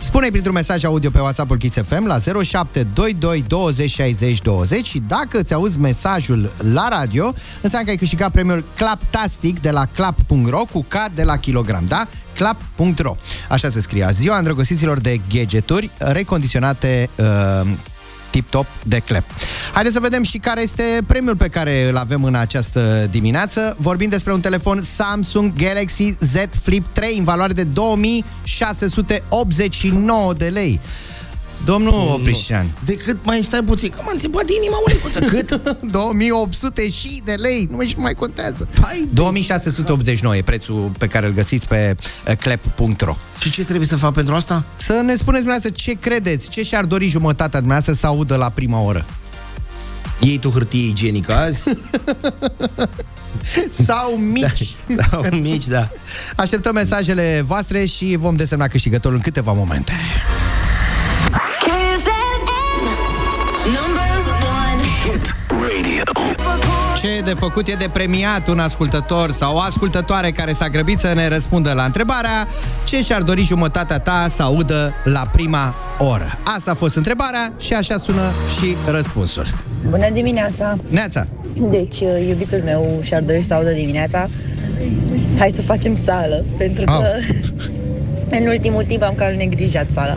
[0.00, 5.38] Spune printr-un mesaj audio pe WhatsApp-ul Kiss FM la 0722 20 60 20 și dacă
[5.38, 10.82] îți auzi mesajul la radio, înseamnă că ai câștigat premiul Claptastic de la clap.ro cu
[10.88, 12.06] K de la kilogram, da?
[12.34, 13.14] clap.ro
[13.48, 14.10] Așa se scria.
[14.10, 17.26] Ziua îndrăgostiților de gadgeturi recondiționate uh,
[18.30, 19.24] tip-top de clap.
[19.72, 23.76] Haideți să vedem și care este premiul pe care îl avem în această dimineață.
[23.78, 30.80] Vorbim despre un telefon Samsung Galaxy Z Flip 3 în valoare de 2689 de lei.
[31.64, 32.70] Domnul Oprișan.
[32.84, 33.88] De cât mai stai puțin?
[33.88, 35.20] Că m-a înțepat inima, ulicuță.
[35.36, 35.60] Cât?
[35.90, 38.68] 2800 și de lei, nu mai și nu mai contează.
[39.12, 41.96] 2689 e prețul pe care îl găsiți pe
[42.28, 43.16] uh, clap.ro.
[43.38, 44.64] Și ce trebuie să fac pentru asta?
[44.76, 48.80] Să ne spuneți dumneavoastră ce credeți, ce și-ar dori jumătatea dumneavoastră să audă la prima
[48.80, 49.04] oră.
[50.20, 51.62] Iei tu hârtie igienică azi?
[53.70, 54.74] Sau mici.
[54.96, 55.90] Da, sau mici, da.
[56.36, 59.92] Așteptăm mesajele voastre și vom desemna câștigătorul în câteva momente.
[67.20, 71.12] E de făcut e de premiat un ascultător sau o ascultătoare care s-a grăbit să
[71.14, 72.46] ne răspundă la întrebarea
[72.84, 76.38] ce și-ar dori jumătatea ta să audă la prima oră.
[76.42, 79.46] Asta a fost întrebarea și așa sună și răspunsul.
[79.88, 80.76] Bună dimineața!
[80.88, 81.26] Neața!
[81.70, 84.28] Deci, uh, iubitul meu și-ar dori să audă dimineața
[85.38, 87.02] Hai să facem sală, pentru că
[88.38, 90.16] în ultimul timp am cam neglijat sala.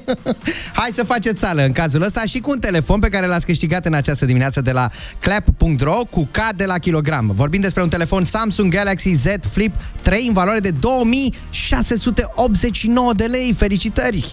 [0.80, 3.86] Hai să faceți sală în cazul ăsta și cu un telefon pe care l-ați câștigat
[3.86, 4.88] în această dimineață de la
[5.18, 7.32] clap.ro cu K de la kilogram.
[7.34, 13.52] Vorbim despre un telefon Samsung Galaxy Z Flip 3 în valoare de 2689 de lei.
[13.52, 14.32] Felicitări!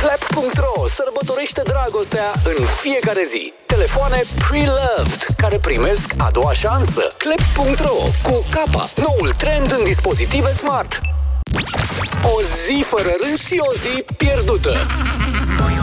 [0.00, 3.52] Clap.ro sărbătorește dragostea în fiecare zi.
[3.66, 7.06] Telefoane pre-loved care primesc a doua șansă.
[7.16, 11.00] Clap.ro cu capa, noul trend în dispozitive smart.
[12.22, 14.76] O zi fără râs și o zi pierdută.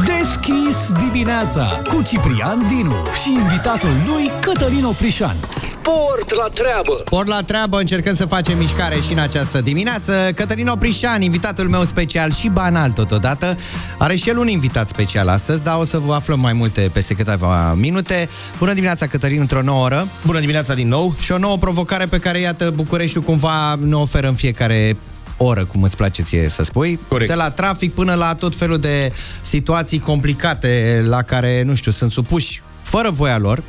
[0.05, 5.36] Deschis dimineața cu Ciprian Dinu și invitatul lui Cătălin Oprișan.
[5.49, 6.91] Sport la treabă!
[7.05, 10.30] Sport la treabă, încercăm să facem mișcare și în această dimineață.
[10.36, 13.55] Cătălin Oprișan, invitatul meu special și banal totodată,
[13.97, 17.13] are și el un invitat special astăzi, dar o să vă aflăm mai multe peste
[17.13, 18.30] câteva minute.
[18.57, 20.07] Bună dimineața, Cătălin, într-o nouă oră.
[20.26, 21.13] Bună dimineața din nou.
[21.19, 24.97] Și o nouă provocare pe care, iată, Bucureștiul cumva ne oferă în fiecare
[25.38, 26.99] oră, cum îți place ție să spui.
[27.07, 27.29] Corect.
[27.29, 29.11] De la trafic până la tot felul de
[29.41, 33.63] situații complicate la care, nu știu, sunt supuși fără voia lor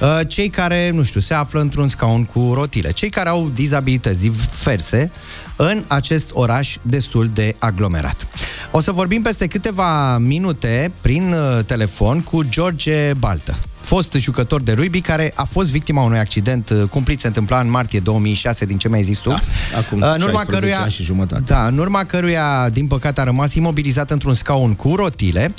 [0.00, 4.20] uh, cei care, nu știu, se află într-un scaun cu rotile, cei care au dizabilități
[4.20, 5.10] diverse
[5.56, 8.28] în acest oraș destul de aglomerat.
[8.70, 14.72] O să vorbim peste câteva minute prin uh, telefon cu George Baltă fost jucător de
[14.72, 18.78] rugby care a fost victima unui accident uh, cumplit se întâmpla în martie 2006 din
[18.78, 19.28] ce mi-ai zis tu.
[19.28, 19.40] Da,
[19.76, 21.42] acum Uh, în urma 16 căruia, ani și jumătate.
[21.46, 25.54] Da, în urma căruia, din păcate, a rămas imobilizat într-un scaun cu rotile.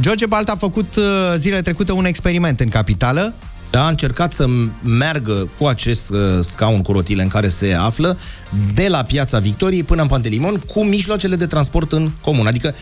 [0.00, 1.04] George Balt a făcut uh,
[1.36, 3.34] zilele trecute un experiment în capitală,
[3.70, 4.46] Da, a încercat să
[4.82, 8.18] meargă cu acest uh, scaun cu rotile în care se află
[8.74, 12.46] de la Piața Victoriei până în Pantelimon cu mijloacele de transport în comun.
[12.46, 12.74] Adică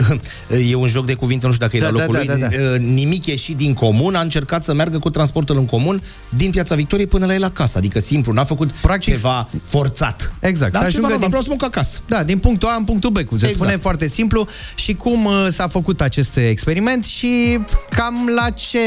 [0.70, 2.40] e un joc de cuvinte, nu știu dacă e Da, la da, locul da, lui.
[2.40, 2.72] da, da.
[2.72, 6.02] Uh, Nimic ieșit din comun, a încercat să meargă cu transportul în comun
[6.36, 7.78] din Piața Victoriei până la el acasă.
[7.78, 10.32] Adică simplu, n-a făcut Practic- ceva forțat.
[10.40, 12.00] Exact, Dar să ceva ajungă normal, din- vreau să mă duc acasă.
[12.06, 13.58] Da, din punctul A în punctul B, cum se Exact.
[13.58, 17.58] spune foarte simplu, și cum uh, s-a făcut acest experiment și
[17.90, 18.78] cam la ce,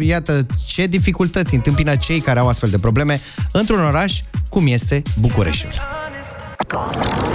[0.00, 3.20] iată, ce dificultăți întâmpină cei care au astfel de probleme
[3.52, 5.72] într-un oraș cum este Bucureștiul.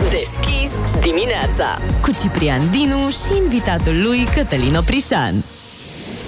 [0.10, 5.44] Deschis dimineața cu Ciprian Dinu și invitatul lui Cătălin Oprișan.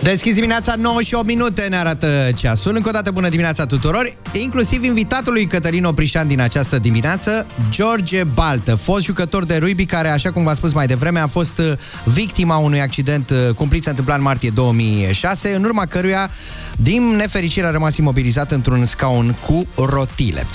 [0.03, 2.75] Deschis dimineața 9 și 8 minute ne arată ceasul.
[2.75, 8.23] Încă o dată bună dimineața tuturor, inclusiv invitatul lui Cătălin Oprișan din această dimineață, George
[8.23, 11.71] Baltă, fost jucător de rugby care, așa cum v-am spus mai devreme, a fost uh,
[12.03, 16.29] victima unui accident uh, cumplit se întâmpla în martie 2006, în urma căruia,
[16.77, 20.45] din nefericire, a rămas imobilizat într-un scaun cu rotile.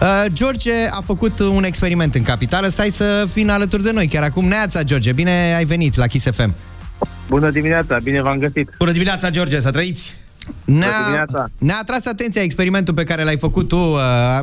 [0.00, 4.22] Uh, George a făcut un experiment în capitală, stai să fii alături de noi chiar
[4.22, 4.44] acum.
[4.44, 6.54] Neața, George, bine ai venit la Kiss FM.
[7.28, 8.70] Bună dimineața, bine v-am găsit.
[8.78, 10.20] Bună dimineața, George, să trăiți!
[10.64, 11.50] Ne-a, dimineața.
[11.58, 13.98] ne-a atras atenția experimentul pe care l-ai făcut tu, uh,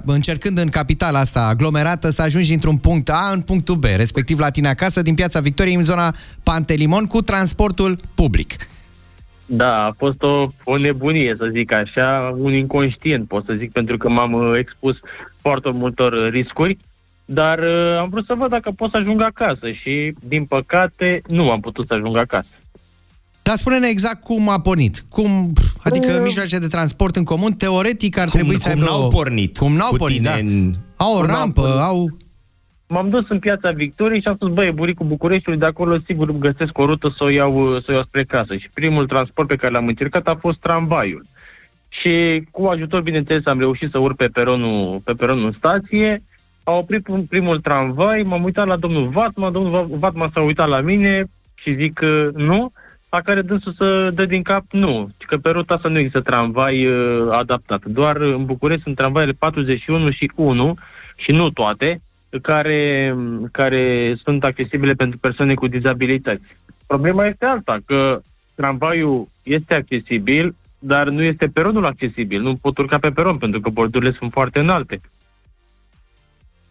[0.05, 4.49] încercând în capitala asta aglomerată să ajungi dintr-un punct A în punctul B, respectiv la
[4.49, 6.13] tine acasă, din Piața Victoriei, în zona
[6.43, 8.55] Pantelimon, cu transportul public.
[9.45, 13.97] Da, a fost o, o nebunie, să zic așa, un inconștient, pot să zic, pentru
[13.97, 14.95] că m-am uh, expus
[15.41, 16.77] foarte multor uh, riscuri,
[17.25, 21.51] dar uh, am vrut să văd dacă pot să ajung acasă și, din păcate, nu
[21.51, 22.47] am putut să ajung acasă.
[23.49, 25.03] Dar spune-ne exact cum a pornit.
[25.09, 29.03] Cum, adică mijloace de transport în comun, teoretic ar Cum- trebui să cum aibă n-au
[29.03, 30.35] o- pornit Cum n-au cu pornit, tine da.
[30.39, 31.79] în- Au o Cum n-au rampă, pornit.
[31.79, 32.09] au...
[32.87, 36.77] M-am dus în piața Victoriei și am spus, băi, buricul Bucureștiului, de acolo sigur găsesc
[36.77, 38.55] o rută să o iau, să o iau spre casă.
[38.55, 41.25] Și primul transport pe care l-am încercat a fost tramvaiul.
[41.89, 46.23] Și cu ajutor, bineînțeles, am reușit să urc pe peronul, pe peronul în stație.
[46.63, 50.67] A oprit prim- primul tramvai, m-am uitat la domnul Vatma, domnul Va- Vatma s-a uitat
[50.67, 52.71] la mine și zic că nu,
[53.09, 56.85] la care dânsul să dă din cap nu, că pe ruta asta nu există tramvai
[56.85, 57.85] uh, adaptat.
[57.85, 60.75] Doar în București sunt tramvaiele 41 și 1
[61.15, 62.01] și nu toate,
[62.41, 63.15] care,
[63.51, 66.43] care sunt accesibile pentru persoane cu dizabilități.
[66.87, 68.21] Problema este alta, că
[68.55, 72.41] tramvaiul este accesibil, dar nu este peronul accesibil.
[72.41, 75.01] Nu pot urca pe peron pentru că bordurile sunt foarte înalte.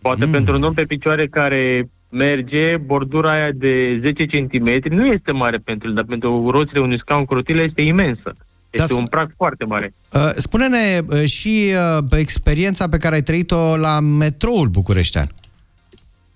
[0.03, 0.31] Poate mm.
[0.31, 5.57] pentru un om pe picioare care merge, bordura aia de 10 cm nu este mare
[5.57, 8.37] pentru el, dar pentru roțile unui scaun cu rotile este imensă.
[8.71, 9.95] Este un prag foarte mare.
[10.13, 15.29] Uh, Spune-ne uh, și uh, experiența pe care ai trăit-o la metroul bucureștean.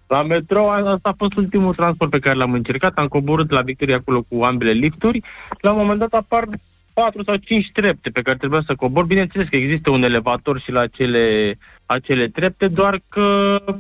[0.07, 2.93] La metro, a- asta a fost ultimul transport pe care l-am încercat.
[2.99, 5.23] Am coborât la Victoria acolo cu ambele lifturi.
[5.61, 6.49] La un moment dat apar
[6.93, 9.05] 4 sau 5 trepte pe care trebuia să cobor.
[9.05, 13.75] Bineînțeles că există un elevator și la acele, acele trepte, doar că uh,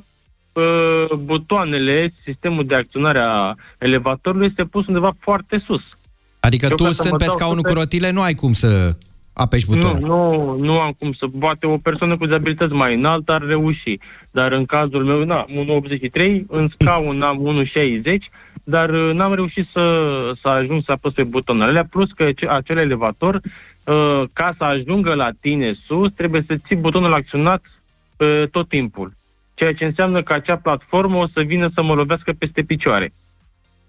[1.19, 5.83] butoanele, sistemul de acționare a elevatorului este pus undeva foarte sus.
[6.41, 8.35] Adică Eu tu, ca să stând mă pe dau scaunul cu super- rotile, nu ai
[8.35, 8.97] cum să
[9.33, 9.99] apeși butonul.
[10.01, 11.27] Nu, nu, nu am cum să...
[11.39, 13.99] Poate o persoană cu dizabilități mai înaltă ar reuși.
[14.31, 18.17] Dar în cazul meu, na, 1,83, în scaun am 1,60,
[18.65, 20.11] dar uh, n-am reușit să,
[20.43, 23.35] să ajung să apăs pe butonul alea, plus că ce- acel elevator,
[23.85, 27.63] uh, ca să ajungă la tine sus, trebuie să ții butonul acționat
[28.17, 29.13] uh, tot timpul.
[29.63, 33.13] Ceea ce înseamnă că acea platformă o să vină să mă lovească peste picioare.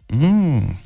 [0.08, 0.80] Mm.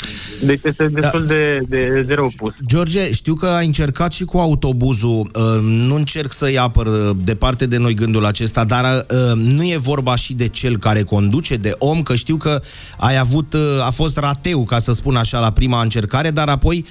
[0.44, 2.54] Deci este destul de, de, de rău pus.
[2.66, 5.20] George, știu că ai încercat și cu autobuzul.
[5.20, 9.78] Uh, Nu încerc să-i apăr uh, departe de noi gândul acesta, dar uh, nu e
[9.78, 12.62] vorba și de cel care conduce, de om, că știu că
[12.98, 16.86] ai avut, uh, a fost rateu, ca să spun așa, la prima încercare, dar apoi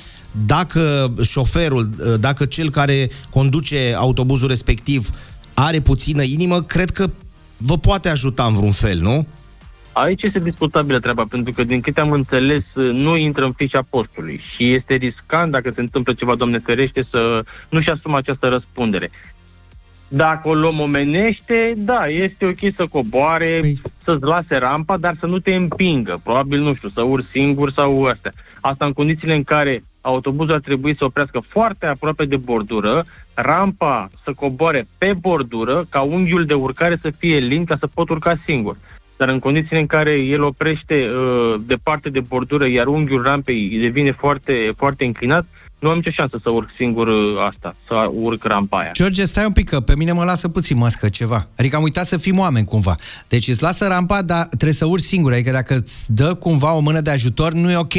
[0.47, 5.11] dacă șoferul, uh, dacă cel care conduce autobuzul respectiv
[5.55, 7.11] are puțină inimă, cred că
[7.57, 9.27] vă poate ajuta în vreun fel, nu?
[9.93, 14.41] Aici este discutabilă treaba, pentru că, din câte am înțeles, nu intră în fișa postului
[14.55, 19.11] și este riscant, dacă se întâmplă ceva, Doamne ferește, să nu-și asumă această răspundere.
[20.09, 25.27] Dacă o luăm omenește, da, este ok să coboare, Păi- să-ți lase rampa, dar să
[25.27, 26.21] nu te împingă.
[26.23, 28.33] Probabil, nu știu, să urci singur sau astea.
[28.61, 33.05] Asta în condițiile în care autobuzul ar trebui să oprească foarte aproape de bordură,
[33.35, 38.09] rampa să coboare pe bordură, ca unghiul de urcare să fie lin, ca să pot
[38.09, 38.77] urca singur.
[39.17, 44.13] Dar în condițiile în care el oprește uh, departe de bordură, iar unghiul rampei devine
[44.13, 45.47] foarte, foarte înclinat,
[45.79, 47.15] nu am nicio șansă să urc singur uh,
[47.49, 48.91] asta, să urc rampa aia.
[48.93, 51.49] George, stai un pic, că pe mine mă lasă puțin mască ceva.
[51.57, 52.97] Adică am uitat să fim oameni cumva.
[53.29, 55.33] Deci îți lasă rampa, dar trebuie să urci singur.
[55.33, 57.95] Adică dacă îți dă cumva o mână de ajutor, nu e ok.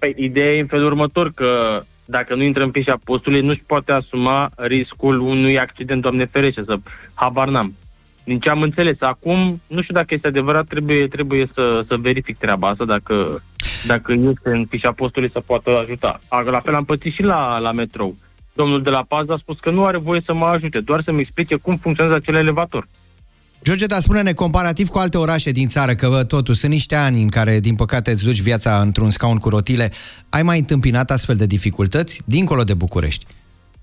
[0.00, 3.92] Păi, ideea e în felul următor, că dacă nu intră în fișa postului, nu-și poate
[3.92, 6.78] asuma riscul unui accident, doamne ferește, să
[7.14, 7.74] habar n-am.
[8.24, 12.38] Din ce am înțeles, acum, nu știu dacă este adevărat, trebuie, trebuie să, să verific
[12.38, 13.42] treaba asta, dacă,
[13.86, 16.18] dacă este în fișa postului să poată ajuta.
[16.28, 18.16] A, La fel am pățit și la, la metrou.
[18.52, 21.20] Domnul de la pază a spus că nu are voie să mă ajute, doar să-mi
[21.20, 22.88] explice cum funcționează acel elevator.
[23.62, 27.22] George, dar spune-ne, comparativ cu alte orașe din țară, că bă, totuși sunt niște ani
[27.22, 29.92] în care, din păcate, îți duci viața într-un scaun cu rotile,
[30.28, 33.26] ai mai întâmpinat astfel de dificultăți dincolo de București?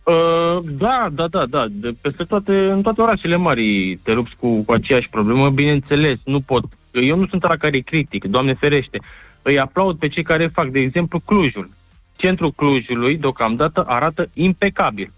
[0.04, 1.66] Uh, da, da, da, da.
[1.70, 5.50] De peste toate, în toate orașele mari te lupți cu, cu aceeași problemă.
[5.50, 6.64] Bineînțeles, nu pot.
[6.92, 9.00] Eu nu sunt la care critic, Doamne ferește.
[9.42, 11.70] Îi aplaud pe cei care fac, de exemplu, Clujul.
[12.16, 15.12] Centrul Clujului, deocamdată, arată impecabil.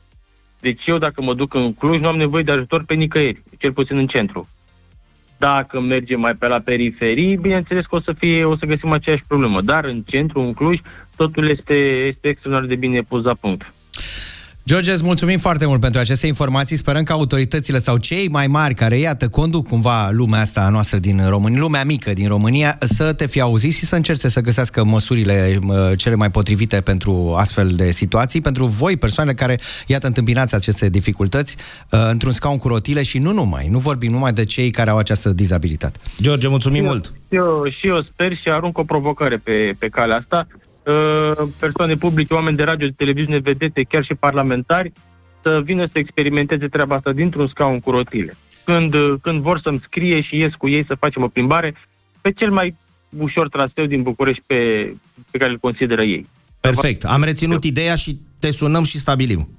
[0.60, 3.74] Deci eu, dacă mă duc în Cluj, nu am nevoie de ajutor pe nicăieri, cel
[3.74, 4.48] puțin în centru.
[5.38, 9.24] Dacă mergem mai pe la periferii, bineînțeles că o să, fie, o să găsim aceeași
[9.28, 9.62] problemă.
[9.62, 10.80] Dar în centru, în Cluj,
[11.16, 11.74] totul este,
[12.06, 13.74] este extraordinar de bine pus la punct.
[14.70, 16.76] George, îți mulțumim foarte mult pentru aceste informații.
[16.76, 20.98] Sperăm că autoritățile sau cei mai mari care, iată, conduc cumva lumea asta a noastră
[20.98, 24.84] din România, lumea mică din România, să te fie auzit și să încerce să găsească
[24.84, 30.56] măsurile uh, cele mai potrivite pentru astfel de situații, pentru voi, persoanele care, iată, întâmpinați
[30.56, 31.58] aceste dificultăți
[31.92, 33.68] uh, într-un scaun cu rotile și nu numai.
[33.68, 36.00] Nu vorbim numai de cei care au această dizabilitate.
[36.22, 37.06] George, mulțumim mult!
[37.06, 40.48] Și eu, și eu sper și arunc o provocare pe, pe calea asta.
[40.90, 44.92] Uh, Persoane publice, oameni de radio, de televiziune, vedete, chiar și parlamentari,
[45.42, 48.36] să vină să experimenteze treaba asta dintr-un scaun cu rotile.
[48.64, 51.76] Când, uh, când vor să-mi scrie și ies cu ei să facem o plimbare
[52.22, 52.76] pe cel mai
[53.18, 54.94] ușor traseu din București pe,
[55.32, 56.28] pe care îl consideră ei.
[56.60, 57.06] Perfect.
[57.06, 59.50] Am reținut ideea și te sunăm și stabilim.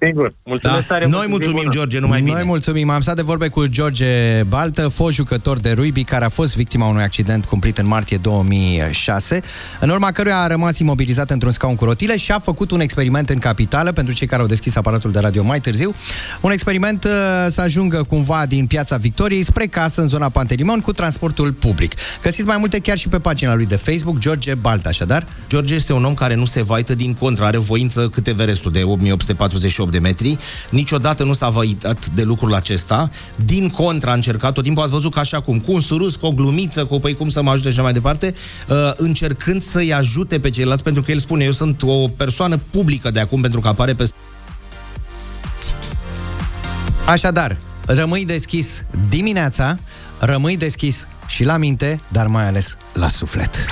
[0.00, 0.34] Sigur.
[0.44, 0.94] Mulțumesc Da.
[0.94, 1.74] tare Noi mult, mulțumim, zi bună.
[1.74, 2.34] George, numai bine.
[2.34, 2.90] Noi mulțumim.
[2.90, 6.86] Am stat de vorbe cu George Baltă, fost jucător de rugby, care a fost victima
[6.86, 9.40] unui accident cumplit în martie 2006,
[9.80, 13.30] în urma căruia a rămas imobilizat într-un scaun cu rotile și a făcut un experiment
[13.30, 15.94] în capitală, pentru cei care au deschis aparatul de radio mai târziu.
[16.40, 17.10] Un experiment uh,
[17.48, 21.92] să ajungă cumva din piața Victoriei spre casă în zona Pantelimon cu transportul public.
[22.22, 25.26] Găsiți mai multe chiar și pe pagina lui de Facebook, George Baltă, așadar.
[25.48, 28.82] George este un om care nu se vaită din contră, are voință cât Everestul de
[29.88, 30.38] 8848 de metri.
[30.70, 33.10] Niciodată nu s-a văitat de lucrul acesta.
[33.44, 36.26] Din contră a încercat tot timpul, ați văzut că așa cum, cu un surus, cu
[36.26, 38.34] o glumiță, cu păi cum să mă ajute și așa mai departe,
[38.68, 43.10] uh, încercând să-i ajute pe ceilalți, pentru că el spune, eu sunt o persoană publică
[43.10, 44.08] de acum, pentru că apare pe
[47.06, 49.78] Așadar, rămâi deschis dimineața,
[50.18, 53.66] rămâi deschis și la minte, dar mai ales la suflet.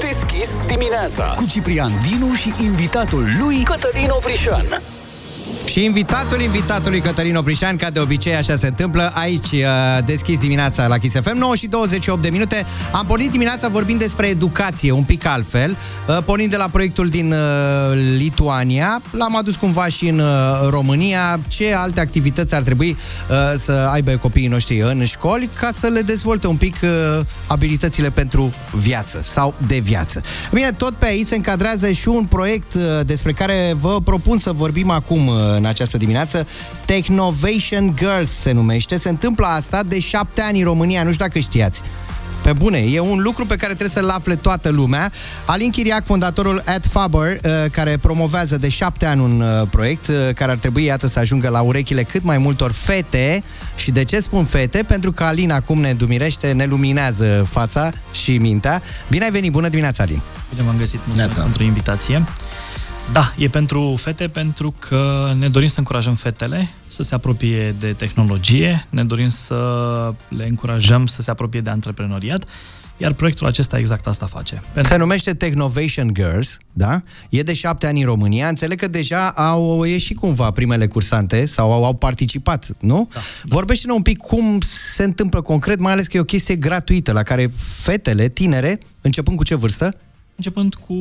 [0.00, 4.64] Deschis dimineața cu Ciprian Dinu și invitatul lui Cătălin Oprișan.
[5.76, 9.68] Și invitatul invitatului Cătălin Oprișan, ca de obicei așa se întâmplă, aici uh,
[10.04, 12.66] deschis dimineața la Kiss FM, 9 și 28 de minute.
[12.92, 15.76] Am pornit dimineața vorbind despre educație, un pic altfel,
[16.08, 17.38] uh, pornind de la proiectul din uh,
[18.16, 20.22] Lituania, l-am adus cumva și în
[20.70, 22.96] România, ce alte activități ar trebui
[23.56, 26.76] să aibă copiii noștri în școli ca să le dezvolte un pic
[27.46, 30.20] abilitățile pentru viață sau de viață.
[30.52, 32.74] Bine, tot pe aici se încadrează și un proiect
[33.06, 36.46] despre care vă propun să vorbim acum în această dimineață.
[36.84, 38.96] Technovation Girls se numește.
[38.96, 41.82] Se întâmplă asta de șapte ani în România, nu știu dacă știați.
[42.46, 45.12] Pe bune, e un lucru pe care trebuie să-l afle toată lumea.
[45.44, 50.50] Alin Chiriac, fondatorul AdFaber, uh, care promovează de șapte ani un uh, proiect uh, care
[50.50, 53.42] ar trebui, iată, să ajungă la urechile cât mai multor fete.
[53.76, 54.82] Și de ce spun fete?
[54.82, 58.82] Pentru că Alin acum ne dumirește, ne luminează fața și mintea.
[59.08, 60.20] Bine ai venit, bună dimineața, Alin!
[60.50, 62.24] Bine v-am găsit, mulțumesc pentru invitație.
[63.12, 67.92] Da, e pentru fete pentru că ne dorim să încurajăm fetele să se apropie de
[67.92, 69.54] tehnologie, ne dorim să
[70.28, 72.44] le încurajăm să se apropie de antreprenoriat,
[72.96, 74.62] iar proiectul acesta exact asta face.
[74.72, 74.92] Pentru...
[74.92, 77.02] Se numește Technovation Girls, da?
[77.30, 78.48] E de șapte ani în România.
[78.48, 83.08] Înțeleg că deja au ieșit cumva primele cursante sau au, au participat, nu?
[83.12, 83.20] Da, da.
[83.44, 87.22] Vorbește-ne un pic cum se întâmplă concret, mai ales că e o chestie gratuită la
[87.22, 89.96] care fetele, tinere, începând cu ce vârstă?
[90.36, 90.94] Începând cu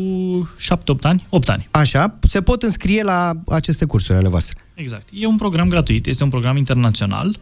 [0.60, 1.68] 7-8 ani, 8 ani.
[1.72, 4.58] Așa, se pot înscrie la aceste cursuri ale voastre.
[4.74, 5.08] Exact.
[5.14, 7.36] E un program gratuit, este un program internațional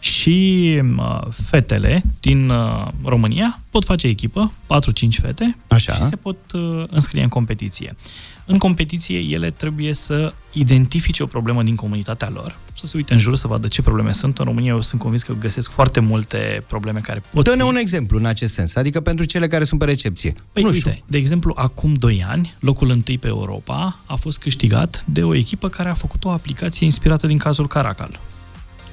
[0.00, 0.66] și
[0.98, 4.68] uh, fetele din uh, România pot face echipă, 4-5
[5.10, 5.92] fete, Așa.
[5.92, 7.96] și se pot uh, înscrie în competiție.
[8.44, 13.18] În competiție, ele trebuie să identifice o problemă din comunitatea lor, să se uite în
[13.18, 14.38] jur, să vadă ce probleme sunt.
[14.38, 17.68] În România eu sunt convins că găsesc foarte multe probleme care pot Dă-ne fi...
[17.68, 20.32] un exemplu în acest sens, adică pentru cele care sunt pe recepție.
[20.52, 21.04] Păi, nu uite, știu.
[21.06, 25.68] de exemplu, acum 2 ani, locul întâi pe Europa a fost câștigat de o echipă
[25.68, 28.20] care a făcut o aplicație inspirată din cazul Caracal.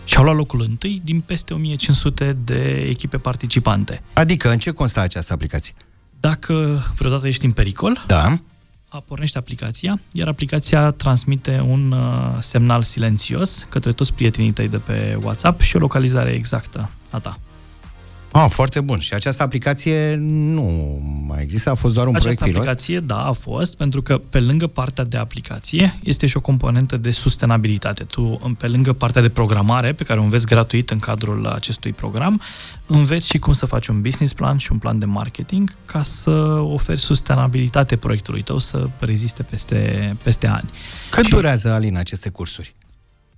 [0.07, 4.01] Și au luat locul întâi din peste 1500 de echipe participante.
[4.13, 5.73] Adică, în ce constă această aplicație?
[6.19, 8.39] Dacă vreodată ești în pericol, da.
[9.05, 15.17] pornește aplicația, iar aplicația transmite un uh, semnal silențios către toți prietenii tăi de pe
[15.23, 17.39] WhatsApp și o localizare exactă a ta.
[18.31, 18.99] Ah, foarte bun.
[18.99, 22.67] Și această aplicație nu mai există, a fost doar un Această proiect pilot?
[22.67, 26.97] aplicație, da, a fost, pentru că pe lângă partea de aplicație este și o componentă
[26.97, 28.03] de sustenabilitate.
[28.03, 32.41] Tu, pe lângă partea de programare, pe care o înveți gratuit în cadrul acestui program,
[32.85, 36.31] înveți și cum să faci un business plan și un plan de marketing ca să
[36.61, 40.69] oferi sustenabilitate proiectului tău să reziste peste, peste ani.
[41.09, 42.75] Cât și durează, Alin, aceste cursuri?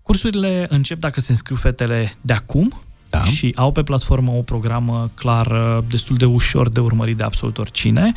[0.02, 2.74] Cursurile încep dacă se înscriu fetele de acum,
[3.10, 3.24] da.
[3.24, 8.14] și au pe platformă o programă clară, destul de ușor de urmărit de absolut oricine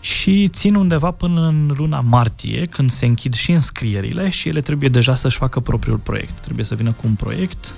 [0.00, 4.88] și țin undeva până în luna martie, când se închid și înscrierile și ele trebuie
[4.88, 6.38] deja să-și facă propriul proiect.
[6.38, 7.74] Trebuie să vină cu un proiect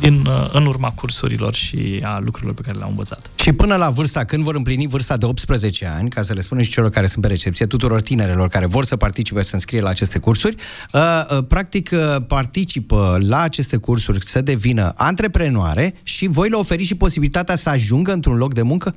[0.00, 3.30] din, în urma cursurilor și a lucrurilor pe care le-au învățat.
[3.34, 6.64] Și până la vârsta, când vor împlini vârsta de 18 ani, ca să le spunem
[6.64, 9.88] și celor care sunt pe recepție, tuturor tinerelor care vor să participe, să înscrie la
[9.88, 10.56] aceste cursuri,
[10.92, 16.82] uh, uh, practic uh, participă la aceste cursuri să devină antreprenoare și voi le oferi
[16.82, 18.94] și posibilitatea să ajungă într-un loc de muncă?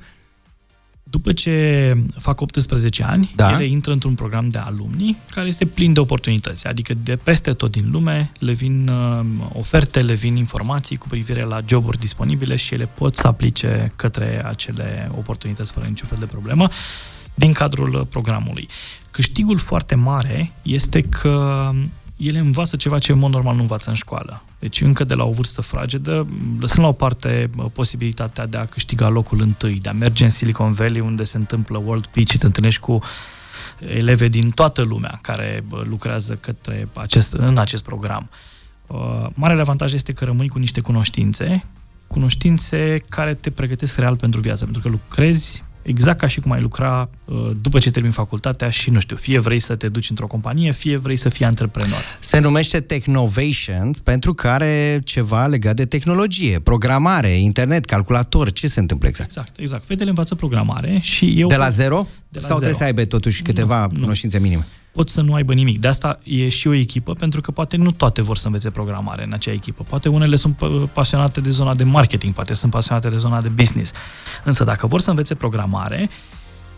[1.14, 3.50] După ce fac 18 ani, Da.
[3.52, 6.66] ele intră într-un program de alumni care este plin de oportunități.
[6.66, 11.42] Adică de peste tot din lume le vin uh, oferte, le vin informații cu privire
[11.42, 16.26] la joburi disponibile și ele pot să aplice către acele oportunități fără niciun fel de
[16.26, 16.68] problemă
[17.34, 18.68] din cadrul uh, programului.
[19.10, 21.70] Câștigul foarte mare este că
[22.26, 24.42] ele învață ceva ce în mod normal nu învață în școală.
[24.58, 26.26] Deci încă de la o vârstă fragedă,
[26.60, 30.30] lăsând la o parte uh, posibilitatea de a câștiga locul întâi, de a merge în
[30.30, 32.98] Silicon Valley unde se întâmplă World Pitch și te întâlnești cu
[33.78, 38.30] eleve din toată lumea care bă, lucrează către acest, în acest program.
[38.86, 41.64] Uh, Marele avantaj este că rămâi cu niște cunoștințe,
[42.06, 46.60] cunoștințe care te pregătesc real pentru viață, pentru că lucrezi exact ca și cum ai
[46.60, 50.26] lucra uh, după ce termin facultatea și, nu știu, fie vrei să te duci într-o
[50.26, 51.98] companie, fie vrei să fii antreprenor.
[52.20, 58.52] Se numește Technovation pentru că are ceva legat de tehnologie, programare, internet, calculator.
[58.52, 59.30] Ce se întâmplă exact?
[59.30, 59.84] Exact, exact.
[59.84, 61.48] Fetele învață programare și eu...
[61.48, 62.06] De la zero?
[62.28, 62.56] De la Sau zero.
[62.56, 64.00] trebuie să aibă totuși câteva Nu, nu.
[64.00, 64.66] cunoștințe minime?
[64.94, 65.80] Pot să nu aibă nimic.
[65.80, 69.24] De asta e și o echipă, pentru că poate nu toate vor să învețe programare
[69.24, 69.82] în acea echipă.
[69.88, 73.48] Poate unele sunt p- pasionate de zona de marketing, poate sunt pasionate de zona de
[73.48, 73.92] business.
[74.44, 76.10] Însă dacă vor să învețe programare,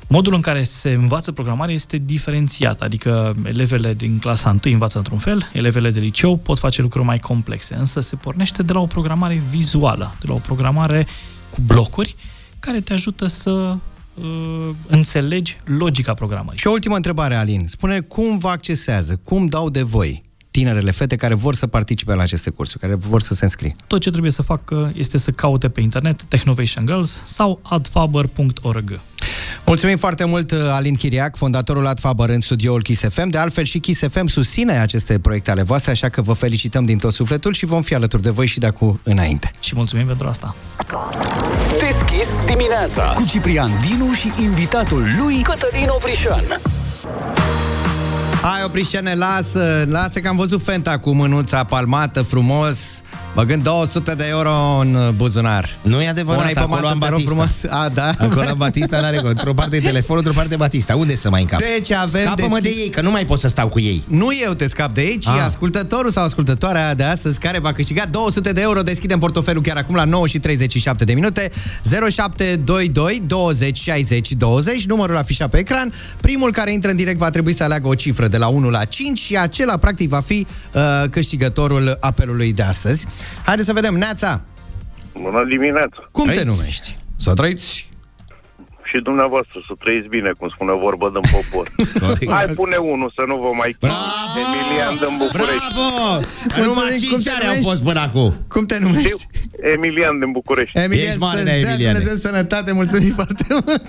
[0.09, 5.19] modul în care se învață programare este diferențiat, adică elevele din clasa 1 învață într-un
[5.19, 8.87] fel, elevele de liceu pot face lucruri mai complexe, însă se pornește de la o
[8.87, 11.07] programare vizuală, de la o programare
[11.51, 12.17] cu blocuri
[12.59, 13.77] care te ajută să
[14.21, 16.59] uh, înțelegi logica programării.
[16.59, 17.67] Și o ultimă întrebare, Alin.
[17.69, 22.23] Spune cum vă accesează, cum dau de voi tinerele fete care vor să participe la
[22.23, 23.77] aceste cursuri, care vor să se înscrie?
[23.87, 29.01] Tot ce trebuie să facă este să caute pe internet Technovation Girls sau adfaber.org.
[29.67, 33.29] Mulțumim foarte mult, Alin Chiriac, fondatorul Adfaber în studioul Kiss FM.
[33.29, 36.99] De altfel, și Kiss FM susține aceste proiecte ale voastre, așa că vă felicităm din
[36.99, 39.51] tot sufletul și vom fi alături de voi și de acum înainte.
[39.61, 40.57] Și mulțumim pentru asta.
[41.99, 46.45] Deschis dimineața cu Ciprian Dinu și invitatul lui Cătălin Oprișan.
[48.53, 52.79] Hai, Oprișene, lasă, lasă că am văzut Fenta cu mânuța palmată, frumos,
[53.35, 55.69] băgând 200 de euro în buzunar.
[55.83, 57.31] Nu e adevărat, Una-i pe acolo masă, am te rog Batista.
[57.31, 57.65] frumos.
[57.85, 58.13] A, da?
[58.19, 59.29] Acolo am Batista, n-are cum.
[59.29, 60.95] Într-o parte e telefonul, într-o parte Batista.
[60.97, 61.59] Unde să mai încap?
[61.61, 64.05] Deci avem Scapă-mă de deschis- ei, că nu mai pot să stau cu ei.
[64.09, 65.43] Nu eu te scap de aici, ci Ah.
[65.47, 68.81] ascultătorul sau ascultătoarea de astăzi care va câștiga 200 de euro.
[68.83, 71.51] Deschidem portofelul chiar acum la 9 și 37 de minute.
[71.83, 75.93] 0722 20 60 20, numărul afișat pe ecran.
[76.21, 78.85] Primul care intră în direct va trebui să aleagă o cifră de la 1 la
[78.85, 83.07] 5 și acela practic va fi uh, câștigătorul apelului de astăzi.
[83.45, 84.41] Haideți să vedem, Neața,
[85.21, 86.09] Bună dimineața!
[86.13, 86.97] cum te numești?
[87.17, 87.89] Să trăiți!
[88.91, 91.67] Și dumneavoastră să trăiți bine, cum spune vorba din popor.
[92.35, 93.71] Hai, pune unul, să nu vă mai...
[94.43, 95.69] Emilian din București.
[95.75, 95.97] Bravo!
[96.45, 97.69] Mulțumim, Numai cum cinci te ani au numești?
[97.71, 98.29] fost până acum.
[98.55, 99.27] Cum te numești?
[99.75, 100.79] Emilian din București.
[100.79, 101.99] Emilian, Ești mare, să-ți nea, dea Emiliane.
[101.99, 103.87] Dumnezeu sănătate, mulțumim foarte mult!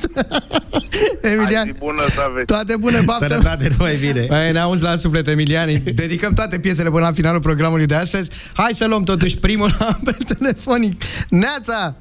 [1.33, 2.45] Emilian, Hai, zi bună să aveți.
[2.45, 3.27] toate bune, baftă!
[3.27, 4.21] Sănătate, numai bine.
[4.21, 5.67] Păi, ne auzi la suflet, Emilian.
[5.67, 8.29] Îi Dedicăm toate piesele până la finalul programului de astăzi.
[8.53, 11.01] Hai să luăm totuși primul apel telefonic.
[11.29, 11.95] Neața!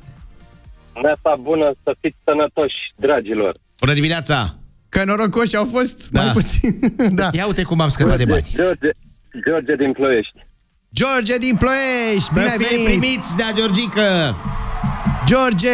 [1.03, 3.55] Neața bună, să fiți sănătoși, dragilor.
[3.81, 4.55] Bună dimineața!
[4.89, 6.23] Că norocoși au fost Da.
[6.23, 6.79] mai puțin.
[7.21, 7.29] da.
[7.33, 8.47] Ia uite cum am scăpat de bani.
[8.55, 8.91] George,
[9.49, 10.35] George din Ploiești.
[10.95, 12.87] George din Ploiești, bine Să ai fie venit!
[13.01, 14.37] primiți de a Georgică!
[15.27, 15.69] George,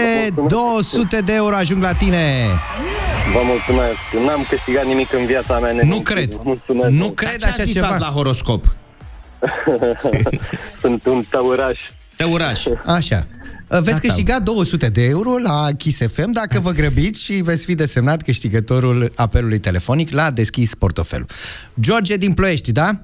[0.48, 2.46] 200 de euro ajung la tine.
[3.32, 3.96] Vă mulțumesc.
[4.26, 5.72] N-am câștigat nimic în viața mea.
[5.84, 6.32] Nu cred.
[6.34, 6.90] Vă Mulțumesc.
[6.90, 8.06] Nu cred Ce așa asistați ceva.
[8.06, 8.64] la horoscop?
[10.80, 11.78] Sunt un tăuraș.
[12.16, 12.64] Tăuraș.
[12.86, 13.26] Așa.
[13.80, 14.00] Veți Gata.
[14.00, 19.12] câștiga 200 de euro la Kiss FM dacă vă grăbiți și veți fi desemnat câștigătorul
[19.14, 21.26] apelului telefonic la deschis portofelul.
[21.80, 23.02] George din Ploiești, da?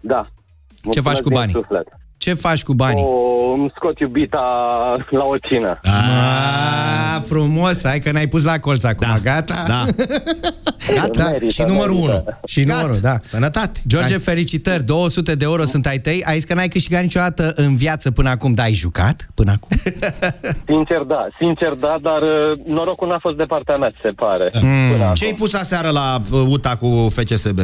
[0.00, 0.30] Da.
[0.90, 1.54] Ce faci cu din banii?
[1.54, 1.86] Suflet.
[2.26, 3.02] Ce faci cu banii?
[3.06, 4.38] O, îmi scot iubita
[5.10, 5.80] la o cină.
[5.82, 9.64] Ah, frumos, hai că n-ai pus la colț acum, Da, gata?
[9.66, 9.84] da.
[10.94, 11.24] Gata.
[11.30, 12.22] Merită, Și numărul merită.
[12.26, 12.36] 1.
[12.46, 13.18] Și numărul, da.
[13.24, 13.80] Sănătate.
[13.86, 14.18] George, Hai.
[14.18, 16.22] felicitări, 200 de euro sunt ai tăi.
[16.26, 19.76] Ai zis că n-ai câștigat niciodată în viață până acum, dar ai jucat până acum?
[20.72, 24.50] Sincer da, sincer da, dar uh, norocul n-a fost de partea mea, se pare.
[24.54, 24.60] Mm.
[24.92, 25.36] Până Ce ai acum.
[25.44, 27.58] pus aseară la uh, UTA cu FCSB?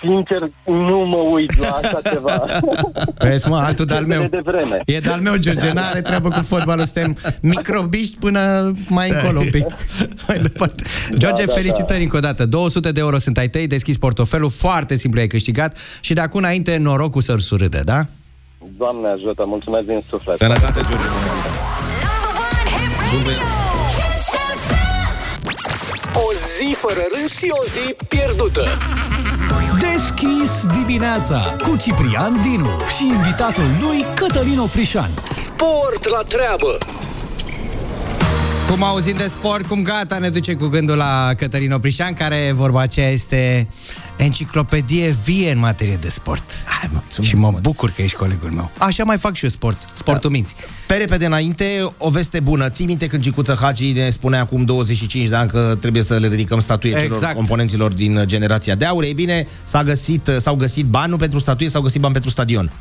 [0.00, 2.46] Sincer, nu mă uit la așa ceva.
[3.28, 4.26] Vezi, mă, altul de-al meu.
[4.26, 4.80] De vreme.
[4.84, 9.66] E de-al meu, George, n-are treabă cu fotbalul, suntem microbiști până mai încolo un pic.
[10.28, 10.82] Mai departe.
[11.14, 12.46] George, da, felicitări încă o dată.
[12.46, 16.38] 200 de euro sunt ai tăi, deschis portofelul, foarte simplu ai câștigat și de acum
[16.40, 18.06] înainte norocul să-l surâde, da?
[18.78, 20.38] Doamne ajută, mulțumesc din suflet.
[20.38, 21.04] Sănătate, George.
[23.10, 23.32] Sunt de...
[26.14, 28.68] O zi fără râs și o zi pierdută.
[29.80, 35.10] Deschis dimineața cu Ciprian Dinu și invitatul lui Cătălin Oprișan.
[35.22, 36.78] Sport la treabă.
[38.70, 42.80] Cum auzim de sport, cum gata, ne duce cu gândul la Cătălin Oprișan, care vorba
[42.80, 43.68] aceea este
[44.16, 46.44] enciclopedie vie în materie de sport.
[46.66, 47.58] Hai, mulțumesc, și mă mă.
[47.62, 48.70] bucur că ești colegul meu.
[48.78, 50.36] Așa mai fac și eu sport, sportul Da.
[50.36, 50.54] minți.
[50.86, 52.68] Pe repede înainte, o veste bună.
[52.68, 56.28] Ții minte când Gicuță Hagi ne spunea acum 25 de ani că trebuie să le
[56.28, 57.34] ridicăm statuie celor Exact.
[57.34, 59.02] componenților din generația de aur?
[59.02, 62.72] Ei bine, s-a găsit, s-au găsit bani nu pentru statuie, s-au găsit bani pentru stadion.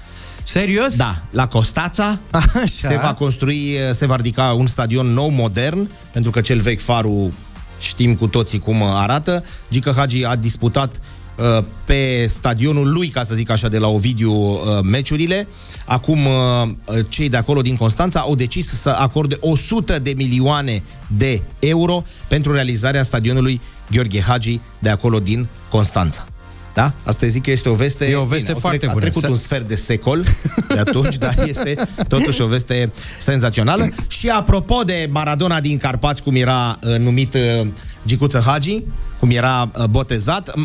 [0.44, 0.96] Serios?
[0.96, 2.88] Da, la Costața Așa.
[2.88, 7.34] se va construi, se va ridica un stadion nou, modern, pentru că cel vechi Faru
[7.80, 9.44] știm cu toții cum arată.
[9.72, 11.00] Gică Hagi a disputat
[11.38, 15.48] uh, pe stadionul lui, ca să zic așa, de la Ovidiu uh, meciurile.
[15.86, 16.70] Acum uh,
[17.10, 20.84] cei de acolo din Constanța au decis să acorde 100 de milioane
[21.18, 26.26] de euro pentru realizarea stadionului Gheorghe Hagi de acolo din Constanța.
[26.74, 26.93] Da?
[27.03, 28.05] Asta zic că este o veste...
[28.05, 28.97] E o veste au foarte trec- bună.
[29.05, 30.24] A trecut Să- un sfert de secol
[30.67, 31.76] de atunci, dar este
[32.07, 33.89] totuși o veste senzațională.
[34.07, 37.67] Și apropo de Maradona din Carpați, cum era uh, numit uh,
[38.07, 38.84] Gicuță Hagi,
[39.19, 40.63] cum era uh, botezat, uh,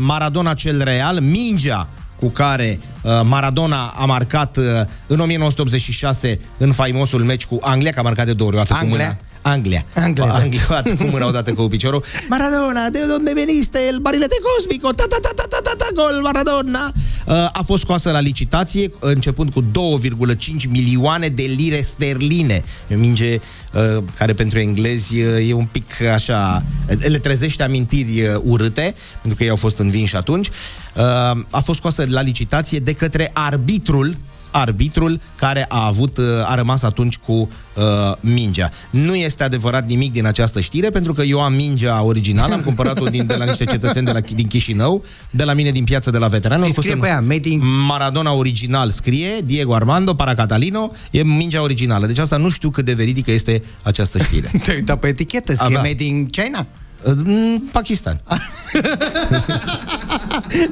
[0.00, 1.88] Maradona cel real, mingea
[2.18, 4.64] cu care uh, Maradona a marcat uh,
[5.06, 8.72] în 1986 în faimosul meci cu Anglia, că a marcat de două ori, o dată
[8.74, 9.04] cu Anglia?
[9.04, 9.18] mâna.
[9.42, 9.84] Anglia.
[9.94, 10.32] Anglia, da.
[10.32, 12.04] Anglia bate cu mâna odată cu piciorul.
[12.28, 13.78] Maradona, de unde veniste?
[13.88, 16.92] El barilete cosmico, ta ta ta ta ta ta ta gol Maradona.
[17.26, 22.62] Uh, a fost scoasă la licitație începând cu 2,5 milioane de lire sterline.
[22.88, 23.34] E o minge
[23.72, 29.34] uh, care pentru englezi uh, e un pic așa, le trezește amintiri uh, urâte, pentru
[29.36, 30.48] că ei au fost învinși atunci.
[30.48, 31.02] Uh,
[31.50, 34.16] a fost scoasă la licitație de către arbitrul
[34.50, 37.82] arbitrul care a avut uh, a rămas atunci cu uh,
[38.20, 38.70] mingea.
[38.90, 43.04] Nu este adevărat nimic din această știre pentru că eu am mingea originală, am cumpărat-o
[43.04, 46.18] din, de la niște cetățeni de la, din Chișinău, de la mine din piață de
[46.18, 46.64] la veteran.
[46.64, 47.60] Și scrie pe ea, made in...
[47.86, 52.06] Maradona original scrie, Diego Armando Paracatalino, e mingea originală.
[52.06, 54.50] Deci asta nu știu cât de veridică este această știre.
[54.64, 55.90] Te-ai uitat pe etichetă, scrie Abia.
[55.90, 56.66] made in China.
[57.02, 58.20] În Pakistan.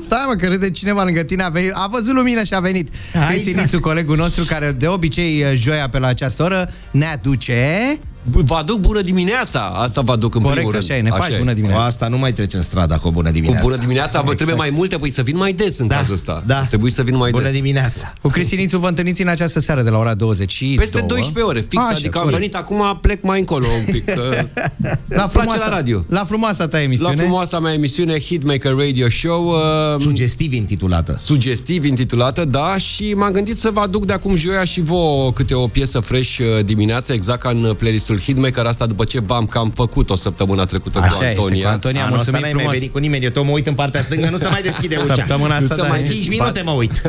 [0.05, 2.89] Stai mă, că râde cineva lângă tine a, venit, a văzut lumină și a venit
[3.13, 7.99] Hai, Cristi Nițu, colegul nostru Care de obicei joia pe la această oră Ne aduce
[8.33, 9.61] Vă aduc bună dimineața!
[9.61, 11.07] Asta vă aduc în Corect, primul așa rând.
[11.07, 11.81] e, ne faci bună dimineața.
[11.83, 13.61] Cu asta nu mai trecem strada cu o bună dimineața.
[13.61, 16.15] Cu bună dimineața, vă trebuie mai multe, păi să vin mai des în Da, cazul
[16.15, 16.43] ăsta.
[16.47, 16.61] da.
[16.65, 17.53] Trebuie să vin mai Bună des.
[17.53, 18.13] dimineața.
[18.23, 21.61] Cu Cristi Nițu vă întâlniți în această seară de la ora 22 Peste 12 ore,
[21.61, 22.39] fix, Așa, adică am corect.
[22.41, 24.05] venit acum, plec mai încolo un pic.
[24.05, 24.23] Că
[25.09, 26.05] la îmi place la radio.
[26.09, 31.85] La frumoasa ta La emisiune frumoasa mea emisiune Hitmaker Radio Show uh, Sugestiv intitulată Sugestiv
[31.85, 35.67] intitulată, da Și m-am gândit să vă aduc de acum joia și vouă Câte o
[35.67, 40.11] piesă fresh uh, dimineața Exact ca în playlistul Hitmaker Asta după ce b-am cam făcut
[40.11, 41.63] o săptămână trecută Așa cu este, Antonia.
[41.67, 42.79] cu Antonia, Anul ăsta mulțumim n-ai mai frumos.
[42.79, 45.15] venit cu nimeni Eu tot mă uit în partea stângă, nu se mai deschide ușa.
[45.15, 47.03] Săptămâna asta, Nu se da, mai e- 5 minute mă uit.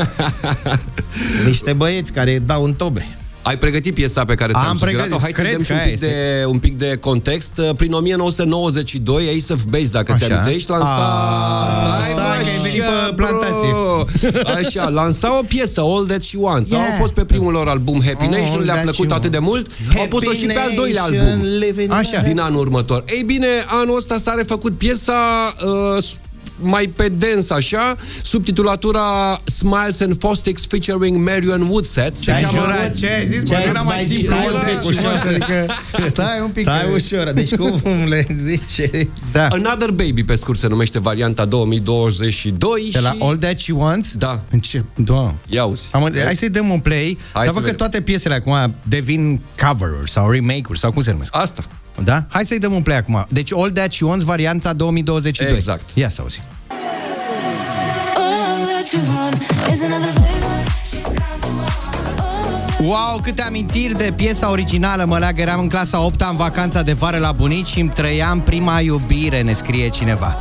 [1.45, 3.07] Niște băieți care dau în tobe
[3.49, 5.17] Ai pregătit piesa pe care ți-am Am sugerat-o?
[5.17, 7.61] pregătit, Hai să cred dăm și că un aia pic, de, un pic de context.
[7.77, 10.25] Prin 1992, Ace of Base, dacă Așa.
[10.25, 10.85] ți-amintești, lansa...
[10.87, 13.69] Ah, stai mă, că ai venit așa, pe plantație.
[13.69, 14.05] bro.
[14.59, 16.69] Așa, lansa o piesă, All That She Wants.
[16.69, 16.83] Yeah.
[16.91, 19.37] Au fost pe primul lor album Happy All Nation, le-a That plăcut You atât de
[19.37, 19.49] Want.
[19.49, 21.37] mult, au pus-o și pe al doilea Happy album.
[21.37, 22.21] Nation, living Așa.
[22.21, 23.03] Din anul următor.
[23.07, 25.53] Ei bine, anul ăsta s-a refăcut piesa
[25.97, 26.03] uh,
[26.61, 29.01] mai pe dens așa, subtitulatura
[29.43, 32.15] Smiles and Fostics featuring Marion Woodset.
[32.17, 32.93] Se Ce-ai cheamă- jurat?
[32.93, 33.43] Ce ai zis?
[33.45, 35.27] Ce ai- Bă, era mai mai zis, simplu stai mult un de pic ușor, ușor.
[35.27, 35.65] adică
[36.05, 40.59] Stai un pic Stai că- ușor, deci cum le zice Da Another Baby, pe scurt,
[40.59, 43.17] se numește varianta 2022 De la și...
[43.21, 44.13] All That She Wants?
[44.15, 44.43] Da.
[44.51, 44.83] În ce?
[44.95, 45.33] Da.
[45.47, 45.89] Ia uzi.
[45.91, 47.17] Am, hai să-i dăm un play.
[47.33, 47.75] Hai dar să văd că vedem.
[47.75, 51.35] toate piesele acum devin cover-uri sau remake-uri sau cum se numesc.
[51.35, 51.63] Asta.
[52.03, 52.23] Da?
[52.29, 53.25] Hai să-i dăm un play acum.
[53.29, 55.53] Deci All That She Wants, varianta 2022.
[55.53, 55.89] Exact.
[55.93, 56.41] Ia să auzim.
[62.81, 65.41] Wow, câte amintiri de piesa originală mă leagă.
[65.41, 69.41] Eram în clasa 8 în vacanța de vară la bunici și îmi trăiam prima iubire,
[69.41, 70.37] ne scrie cineva.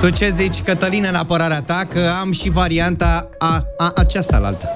[0.00, 4.46] Tu ce zici, Cătălină, în apărarea ta, că am și varianta a, a aceasta la
[4.46, 4.74] altă.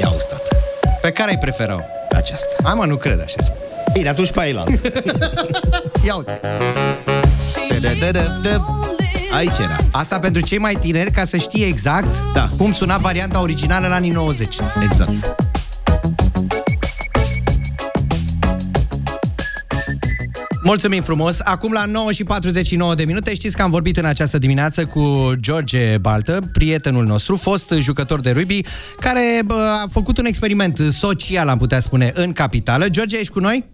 [0.00, 0.48] Ia ustat
[1.00, 3.54] Pe care ai prefera Aceasta Hai mă, nu cred așa.
[3.94, 4.52] Bine, atunci pe aia
[6.06, 6.28] Ia uzi.
[9.32, 12.48] Aici era Asta pentru cei mai tineri, ca să știe exact Da.
[12.56, 14.56] cum suna varianta originală în anii 90.
[14.82, 15.44] Exact
[20.64, 21.40] Mulțumim frumos!
[21.40, 25.32] Acum la 9 și 49 de minute știți că am vorbit în această dimineață cu
[25.40, 28.60] George Baltă, prietenul nostru, fost jucător de rugby,
[29.00, 32.88] care bă, a făcut un experiment social, am putea spune, în capitală.
[32.88, 33.64] George, ești cu noi?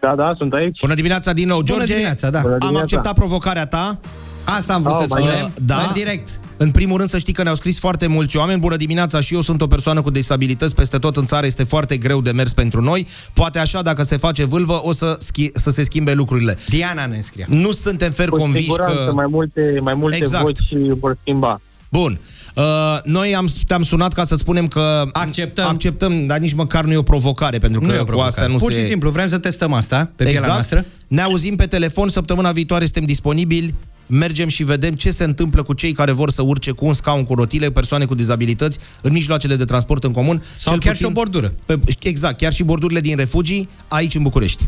[0.00, 0.78] Da, da, sunt aici.
[0.80, 2.40] Bună dimineața din nou, George dimineața, da.
[2.40, 2.82] Bună Am dimineața.
[2.84, 4.00] acceptat provocarea ta
[4.44, 5.44] Asta am vrut Oh, să-ți mai spunem.
[5.46, 5.52] e.
[5.62, 5.76] Da.
[5.76, 6.28] În direct.
[6.56, 9.40] În primul rând să știi că ne-au scris foarte mulți oameni Bună dimineața și eu
[9.40, 12.80] sunt o persoană cu disabilități Peste tot în țară este foarte greu de mers pentru
[12.80, 17.06] noi Poate așa dacă se face vâlvă O să, schi- să se schimbe lucrurile Diana
[17.06, 17.46] ne scria.
[17.48, 19.12] Nu suntem fer Cu conviși siguranță că...
[19.12, 20.42] mai multe, mai multe Exact.
[20.44, 20.58] voci
[21.00, 21.60] vor schimba.
[21.90, 22.20] Bun.
[22.54, 22.64] Uh,
[23.04, 25.66] noi am, te-am sunat ca să spunem că Acceptăm.
[25.66, 28.34] acceptăm, dar nici măcar nu e o provocare, pentru că Nu e o cu provocare.
[28.36, 28.80] asta nu Pur se...
[28.80, 30.84] și simplu, vrem să testăm asta pe pielea noastră.
[31.08, 33.74] Ne auzim pe telefon, săptămâna viitoare suntem disponibili,
[34.06, 37.24] mergem și vedem ce se întâmplă cu cei care vor să urce cu un scaun
[37.24, 40.42] cu rotile, persoane cu dizabilități, în mijloacele de transport în comun.
[40.56, 41.54] Sau chiar și o bordură.
[41.66, 44.64] Pe, exact, chiar și bordurile din refugii, aici în București.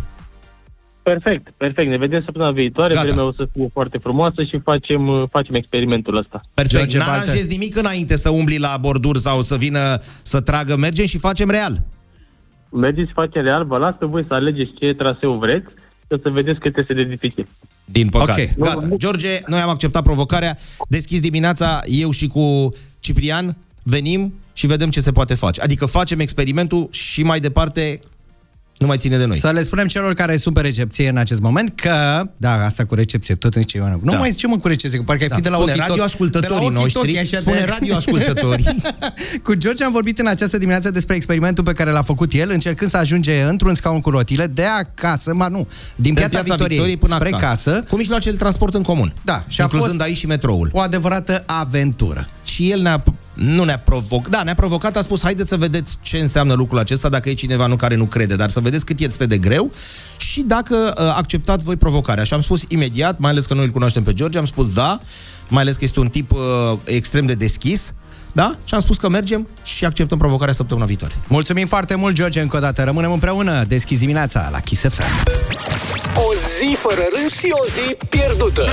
[1.02, 1.88] Perfect, perfect.
[1.88, 3.06] Ne vedem săptămâna viitoare, Gata.
[3.06, 6.40] vremea o să fie foarte frumoasă și facem, facem experimentul ăsta.
[6.54, 7.52] Perfect, George n-aranjezi Baltă.
[7.52, 11.82] nimic înainte să umbli la borduri sau să vină să tragă, mergem și facem real.
[12.68, 15.66] Mergeți, facem real, vă las pe voi să alegeți ce traseu vreți,
[16.08, 17.46] ca să vedeți cât este de dificil.
[17.84, 18.54] Din păcate.
[18.56, 18.64] Ok.
[18.64, 18.88] Gata.
[18.96, 20.58] George, noi am acceptat provocarea.
[20.88, 22.68] Deschis dimineața, eu și cu
[23.00, 25.60] Ciprian venim și vedem ce se poate face.
[25.60, 28.00] Adică facem experimentul și mai departe
[28.82, 29.38] Nu mai ține de noi.
[29.38, 32.94] Să le spunem celor care sunt pe recepție în acest moment că, da, asta cu
[32.94, 34.16] recepție, tot în ce Nu Da.
[34.16, 35.34] mai zice mă cu recepție, că parcă ai Da.
[35.34, 38.64] fi de la Spune ochii radioascultătorii de la ochii noștri, așa spune de- radioascultătorii.
[39.44, 42.90] cu George am vorbit în această dimineață despre experimentul pe care l-a făcut el, încercând
[42.90, 47.14] să ajunge într-un scaun cu rotile de acasă, mă nu, din De piața, Victoriei, până
[47.14, 47.70] spre acasă.
[47.70, 47.84] casă.
[47.88, 49.14] Cu mijloace de transport în comun.
[49.24, 50.70] Da, și și a incluzând fost aici și metroul.
[50.72, 52.26] o adevărată aventură.
[52.44, 53.02] Și el ne-a,
[53.34, 57.08] nu ne-a provocat, da, ne-a provocat, a spus, haideți să vedeți ce înseamnă lucrul acesta,
[57.08, 59.70] dacă e cineva nu care nu crede, dar să vedeți cât este de greu
[60.16, 62.24] și dacă uh, acceptați voi provocarea.
[62.24, 65.00] Și am spus imediat, mai ales că noi îl cunoaștem pe George, am spus da,
[65.48, 66.38] mai ales că este un tip uh,
[66.84, 67.94] extrem de deschis,
[68.32, 68.54] da?
[68.64, 71.14] Și am spus că mergem și acceptăm provocarea săptămâna viitoare.
[71.28, 72.82] Mulțumim foarte mult, George, încă o dată.
[72.82, 73.64] Rămânem împreună.
[73.64, 75.02] Deschizi dimineața la Kiss FM.
[76.14, 78.68] O zi fără râs și o zi pierdută.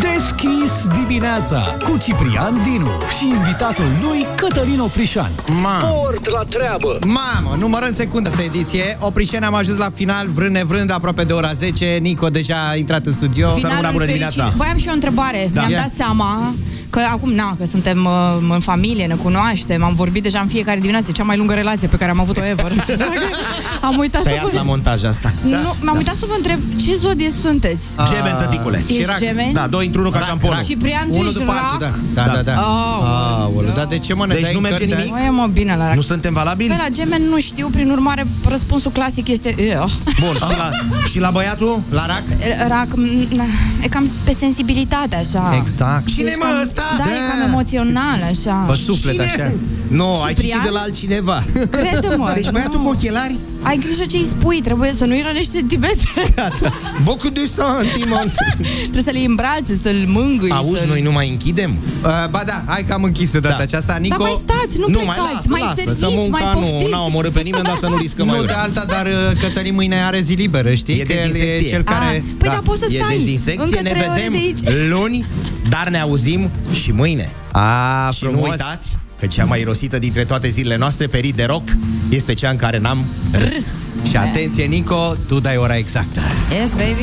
[0.00, 5.30] Deschis dimineața cu Ciprian Dinu și invitatul lui Cătălin Oprișan.
[5.44, 6.98] Sport la treabă.
[7.06, 8.96] Mamă, numărăm secundă asta ediție.
[9.00, 11.98] Oprișeni am ajuns la final, vrând nevrând, aproape de ora 10.
[12.00, 13.50] Nico deja a intrat în studio.
[13.50, 14.42] Finalul fericit.
[14.56, 15.50] Voi am și eu o întrebare.
[15.52, 15.60] Da.
[15.60, 15.78] Mi-am Ia.
[15.80, 16.54] dat seama
[16.90, 20.80] că acum, na, că suntem uh, în familie, ne cunoaștem, am vorbit deja în fiecare
[20.80, 22.72] dimineață, e cea mai lungă relație pe care am avut-o ever.
[23.88, 24.56] am uitat să Tăiați vă...
[24.56, 25.32] la montaj asta.
[25.44, 27.84] Nu, m-am uitat să vă întreb ce zodie sunteți?
[28.12, 28.84] Gemeni, tăticule.
[28.88, 29.52] Ești gemeni?
[29.52, 30.62] Da, doi într-unul ca șamponul.
[30.66, 31.62] Ciprian, tu Unul ești după rac?
[31.72, 32.22] altul, da.
[32.26, 32.54] Da, da, da.
[32.60, 35.12] Oh, Aoleu, dar de ce mă ne Deci dai nu în merge cărți nimic?
[35.14, 35.22] azi?
[35.22, 35.94] Mă, e mă bine la rac.
[35.94, 36.68] Nu suntem valabili?
[36.68, 39.54] Pe la gemeni nu știu, prin urmare, răspunsul clasic este...
[39.82, 39.90] "Ugh."
[40.20, 40.70] Bun, și la,
[41.10, 41.82] și la băiatul?
[41.90, 42.22] La rac?
[42.74, 43.06] Rac, m,
[43.36, 43.44] na,
[43.82, 45.56] e cam pe sensibilitate, așa.
[45.60, 46.06] Exact.
[46.08, 46.82] Cine, Ești mă, cam- ăsta?
[46.98, 47.28] Da, e Da.
[47.38, 48.52] cam emoțional, așa.
[48.54, 49.52] Pe suflet, așa.
[49.88, 50.58] Nu, ai Ciprian?
[50.58, 51.44] citit de la altcineva.
[51.70, 52.30] Crede-mă.
[52.34, 52.84] Deci băiatul nu.
[52.84, 53.36] cu ochelari?
[53.62, 56.26] Ai grijă ce îi spui, trebuie să nu-i rănești sentimentele.
[56.36, 56.72] Gata.
[57.02, 58.32] Beaucoup de sentiment.
[58.80, 60.50] trebuie să le îmbrațe, să-l mângâi.
[60.50, 60.88] Auzi, să-l...
[60.88, 61.70] noi nu mai închidem?
[62.04, 63.62] Uh, ba da, hai că am închis de data Da.
[63.62, 63.96] aceasta.
[63.96, 66.54] Nico, Dar mai stați, nu, nu, plecați, mai lasă, mai lasă, că serviți, munca mai
[66.54, 66.90] nu poftiți.
[66.90, 69.74] n-a omorât pe nimeni, dar să nu riscăm mai nu de alta, dar uh, Cătălin
[69.74, 71.00] mâine are zi liberă, știi?
[71.00, 71.68] E că el e dezinsecție.
[71.68, 72.04] cel care...
[72.16, 74.88] Ah, păi da, poți să e stai dezinsecție, încă ne trei ore vedem de aici.
[74.88, 75.26] luni,
[75.68, 77.32] dar ne auzim și mâine.
[77.52, 78.48] A, și nu frumos.
[78.50, 81.68] uitați că cea mai irosită dintre toate zilele noastre, pe rit de rock,
[82.08, 83.66] este cea în care n-am râs.
[84.10, 86.20] Și atenție, Nico, tu dai ora exactă.
[86.60, 87.00] Yes, baby.